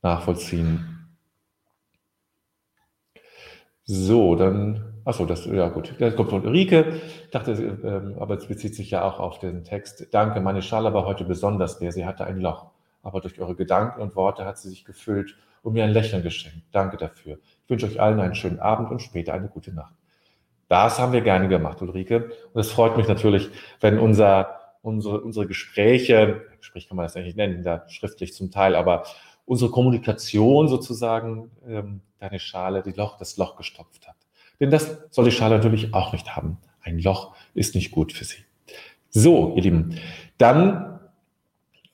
nachvollziehen. 0.00 1.08
So, 3.82 4.36
dann, 4.36 5.00
achso, 5.04 5.26
das, 5.26 5.46
ja 5.46 5.68
gut, 5.70 5.92
das 5.98 6.14
kommt 6.14 6.30
von 6.30 6.46
Ulrike. 6.46 7.00
Dachte, 7.32 7.52
ähm, 7.52 8.14
aber 8.20 8.36
es 8.36 8.46
bezieht 8.46 8.76
sich 8.76 8.92
ja 8.92 9.02
auch 9.02 9.18
auf 9.18 9.40
den 9.40 9.64
Text. 9.64 10.06
Danke, 10.12 10.40
meine 10.40 10.62
Schale 10.62 10.94
war 10.94 11.04
heute 11.04 11.24
besonders 11.24 11.80
leer. 11.80 11.90
Sie 11.90 12.06
hatte 12.06 12.26
ein 12.26 12.38
Loch. 12.38 12.70
Aber 13.02 13.20
durch 13.20 13.40
eure 13.40 13.56
Gedanken 13.56 14.02
und 14.02 14.14
Worte 14.14 14.44
hat 14.44 14.58
sie 14.58 14.68
sich 14.68 14.84
gefüllt 14.84 15.36
und 15.62 15.72
mir 15.72 15.82
ein 15.82 15.90
Lächeln 15.90 16.22
geschenkt. 16.22 16.66
Danke 16.70 16.96
dafür. 16.96 17.38
Ich 17.64 17.70
wünsche 17.70 17.86
euch 17.86 18.00
allen 18.00 18.20
einen 18.20 18.36
schönen 18.36 18.60
Abend 18.60 18.92
und 18.92 19.02
später 19.02 19.32
eine 19.34 19.48
gute 19.48 19.74
Nacht. 19.74 19.94
Das 20.68 20.98
haben 20.98 21.12
wir 21.12 21.22
gerne 21.22 21.48
gemacht, 21.48 21.80
Ulrike. 21.82 22.30
Und 22.52 22.60
es 22.60 22.70
freut 22.70 22.96
mich 22.96 23.08
natürlich, 23.08 23.48
wenn 23.80 23.98
unser, 23.98 24.74
unsere, 24.82 25.20
unsere 25.20 25.46
Gespräche, 25.46 26.42
Gespräch 26.58 26.88
kann 26.88 26.96
man 26.96 27.06
das 27.06 27.16
eigentlich 27.16 27.36
nennen, 27.36 27.64
da 27.64 27.88
schriftlich 27.88 28.34
zum 28.34 28.50
Teil, 28.50 28.76
aber 28.76 29.04
unsere 29.46 29.70
Kommunikation 29.70 30.68
sozusagen 30.68 31.50
ähm, 31.66 32.02
deine 32.18 32.38
Schale, 32.38 32.82
die 32.82 32.92
Loch, 32.92 33.16
das 33.16 33.36
Loch 33.38 33.56
gestopft 33.56 34.06
hat. 34.06 34.16
Denn 34.60 34.70
das 34.70 34.98
soll 35.10 35.24
die 35.24 35.30
Schale 35.30 35.56
natürlich 35.56 35.94
auch 35.94 36.12
nicht 36.12 36.36
haben. 36.36 36.58
Ein 36.82 36.98
Loch 36.98 37.34
ist 37.54 37.74
nicht 37.74 37.90
gut 37.90 38.12
für 38.12 38.24
sie. 38.24 38.44
So, 39.08 39.54
ihr 39.56 39.62
Lieben, 39.62 39.98
dann 40.36 41.00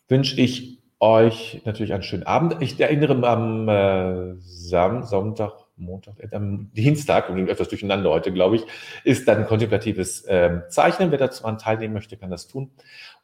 wünsche 0.08 0.40
ich 0.40 0.78
euch 0.98 1.62
natürlich 1.64 1.92
einen 1.92 2.02
schönen 2.02 2.24
Abend. 2.24 2.56
Ich 2.60 2.80
erinnere 2.80 3.26
am 3.26 3.68
äh, 3.68 4.34
Sam 4.40 5.02
Sonntag, 5.04 5.52
Montag, 5.76 6.18
äh, 6.18 6.34
am 6.34 6.70
Dienstag, 6.72 7.30
und 7.30 7.48
etwas 7.48 7.68
durcheinander 7.68 8.10
heute, 8.10 8.32
glaube 8.32 8.56
ich, 8.56 8.66
ist 9.04 9.26
dann 9.28 9.46
kontemplatives 9.46 10.22
äh, 10.24 10.60
Zeichnen. 10.68 11.10
Wer 11.10 11.18
dazu 11.18 11.44
teilnehmen 11.52 11.94
möchte, 11.94 12.16
kann 12.16 12.30
das 12.30 12.46
tun. 12.46 12.70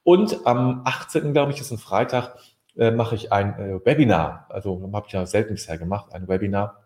Und 0.03 0.47
am 0.47 0.83
18. 0.85 1.33
glaube 1.33 1.53
ich, 1.53 1.61
ist 1.61 1.71
ein 1.71 1.79
Freitag, 1.79 2.37
äh, 2.77 2.91
mache 2.91 3.15
ich 3.15 3.33
ein 3.33 3.59
äh, 3.59 3.85
Webinar. 3.85 4.47
Also 4.49 4.91
habe 4.93 5.07
ich 5.07 5.13
ja 5.13 5.27
selten 5.27 5.55
bisher 5.55 5.79
gemacht, 5.79 6.13
ein 6.13 6.29
Webinar. 6.29 6.85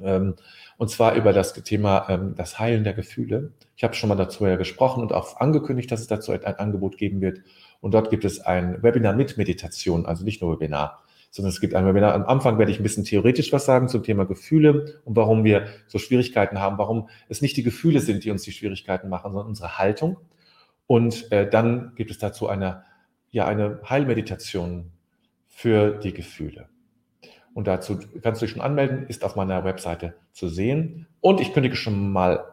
Ähm, 0.00 0.36
und 0.78 0.88
zwar 0.88 1.14
über 1.14 1.32
das 1.32 1.52
Thema 1.54 2.06
ähm, 2.08 2.34
das 2.36 2.58
Heilen 2.58 2.84
der 2.84 2.94
Gefühle. 2.94 3.52
Ich 3.76 3.84
habe 3.84 3.94
schon 3.94 4.08
mal 4.08 4.16
dazu 4.16 4.46
ja 4.46 4.56
gesprochen 4.56 5.02
und 5.02 5.12
auch 5.12 5.38
angekündigt, 5.38 5.90
dass 5.92 6.00
es 6.00 6.06
dazu 6.06 6.32
ein 6.32 6.44
Angebot 6.44 6.98
geben 6.98 7.20
wird. 7.20 7.40
Und 7.80 7.94
dort 7.94 8.10
gibt 8.10 8.24
es 8.24 8.40
ein 8.40 8.82
Webinar 8.82 9.14
mit 9.14 9.36
Meditation, 9.36 10.06
also 10.06 10.24
nicht 10.24 10.40
nur 10.40 10.54
Webinar, 10.54 11.02
sondern 11.32 11.48
es 11.48 11.60
gibt 11.60 11.74
ein 11.74 11.86
Webinar. 11.86 12.14
Am 12.14 12.26
Anfang 12.26 12.58
werde 12.58 12.70
ich 12.70 12.78
ein 12.78 12.82
bisschen 12.82 13.04
theoretisch 13.04 13.52
was 13.54 13.64
sagen 13.64 13.88
zum 13.88 14.02
Thema 14.02 14.26
Gefühle 14.26 15.00
und 15.06 15.16
warum 15.16 15.44
wir 15.44 15.66
so 15.86 15.98
Schwierigkeiten 15.98 16.60
haben, 16.60 16.76
warum 16.76 17.08
es 17.30 17.40
nicht 17.40 17.56
die 17.56 17.62
Gefühle 17.62 18.00
sind, 18.00 18.22
die 18.24 18.30
uns 18.30 18.42
die 18.42 18.52
Schwierigkeiten 18.52 19.08
machen, 19.08 19.32
sondern 19.32 19.48
unsere 19.48 19.78
Haltung. 19.78 20.18
Und 20.86 21.32
äh, 21.32 21.48
dann 21.48 21.92
gibt 21.96 22.10
es 22.10 22.18
dazu 22.18 22.48
eine, 22.48 22.84
ja, 23.30 23.46
eine 23.46 23.80
Heilmeditation 23.88 24.92
für 25.48 25.92
die 25.92 26.12
Gefühle. 26.12 26.68
Und 27.54 27.66
dazu 27.66 27.98
kannst 28.22 28.42
du 28.42 28.46
dich 28.46 28.52
schon 28.52 28.62
anmelden, 28.62 29.06
ist 29.08 29.24
auf 29.24 29.34
meiner 29.34 29.64
Webseite 29.64 30.14
zu 30.32 30.48
sehen. 30.48 31.06
Und 31.22 31.40
ich 31.40 31.54
kündige 31.54 31.76
schon 31.76 32.12
mal 32.12 32.44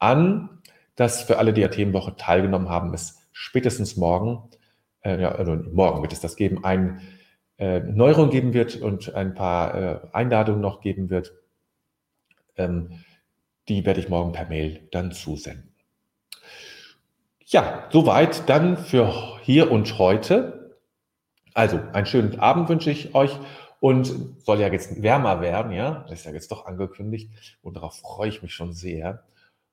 an, 0.00 0.48
dass 0.96 1.22
für 1.22 1.38
alle, 1.38 1.52
die 1.52 1.60
der 1.60 1.70
Themenwoche 1.70 2.16
teilgenommen 2.16 2.70
haben, 2.70 2.92
es 2.92 3.22
spätestens 3.30 3.96
morgen, 3.96 4.50
äh, 5.02 5.20
ja, 5.20 5.30
also 5.30 5.54
morgen 5.54 6.02
wird 6.02 6.12
es 6.12 6.20
das 6.20 6.34
geben, 6.34 6.64
ein 6.64 7.00
äh, 7.58 7.80
Neuerung 7.80 8.30
geben 8.30 8.54
wird 8.54 8.76
und 8.76 9.14
ein 9.14 9.34
paar 9.34 9.74
äh, 9.74 10.00
Einladungen 10.12 10.60
noch 10.60 10.80
geben 10.80 11.10
wird. 11.10 11.32
Ähm, 12.56 13.04
die 13.68 13.84
werde 13.84 14.00
ich 14.00 14.08
morgen 14.08 14.32
per 14.32 14.46
Mail 14.46 14.88
dann 14.92 15.12
zusenden. 15.12 15.74
Ja, 17.46 17.88
soweit 17.90 18.48
dann 18.48 18.76
für 18.76 19.38
hier 19.42 19.70
und 19.70 19.98
heute. 19.98 20.76
Also, 21.54 21.80
einen 21.92 22.06
schönen 22.06 22.38
Abend 22.40 22.68
wünsche 22.68 22.90
ich 22.90 23.14
euch 23.14 23.38
und 23.80 24.12
soll 24.44 24.60
ja 24.60 24.68
jetzt 24.68 25.00
wärmer 25.02 25.40
werden, 25.40 25.72
ja. 25.72 26.04
Das 26.08 26.20
ist 26.20 26.24
ja 26.26 26.32
jetzt 26.32 26.50
doch 26.50 26.66
angekündigt 26.66 27.30
und 27.62 27.76
darauf 27.76 27.98
freue 28.00 28.28
ich 28.28 28.42
mich 28.42 28.52
schon 28.52 28.72
sehr. 28.72 29.22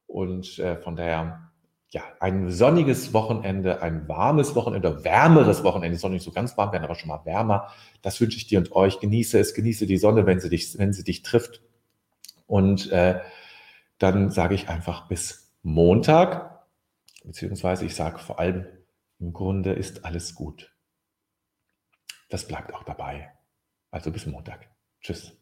Und 0.07 0.59
äh, 0.59 0.77
von 0.77 0.95
daher, 0.95 1.51
ja, 1.93 2.01
ein 2.19 2.49
sonniges 2.49 3.13
Wochenende, 3.13 3.84
ein 3.84 4.08
warmes 4.08 4.56
Wochenende, 4.56 5.03
wärmeres 5.03 5.63
Wochenende, 5.63 5.95
es 5.95 6.01
soll 6.01 6.10
nicht 6.10 6.23
so 6.23 6.32
ganz 6.32 6.58
warm 6.58 6.71
werden, 6.71 6.84
aber 6.84 6.95
schon 6.95 7.10
mal 7.10 7.23
wärmer. 7.23 7.71
Das 8.01 8.19
wünsche 8.19 8.38
ich 8.38 8.47
dir 8.47 8.58
und 8.58 8.71
euch. 8.71 8.99
Genieße 8.99 9.39
es, 9.39 9.53
genieße 9.53 9.86
die 9.86 9.97
Sonne, 9.97 10.25
wenn 10.25 10.39
sie 10.39 10.49
dich, 10.49 10.75
wenn 10.79 10.91
sie 10.91 11.03
dich 11.03 11.21
trifft. 11.21 11.62
Und 12.47 12.91
äh, 12.91 13.21
dann 13.99 14.32
sage 14.32 14.56
ich 14.56 14.69
einfach 14.69 15.08
bis 15.08 15.53
Montag, 15.62 16.65
beziehungsweise 17.25 17.86
ich 17.86 17.93
sage 17.93 18.17
vor 18.17 18.39
allem, 18.39 18.65
im 19.19 19.32
Grunde 19.32 19.73
ist 19.73 20.03
alles 20.03 20.34
gut. 20.34 20.75
Das 22.29 22.47
bleibt 22.47 22.73
auch 22.73 22.84
dabei. 22.84 23.32
Also 23.91 24.12
bis 24.12 24.25
Montag. 24.25 24.67
Tschüss. 24.99 25.38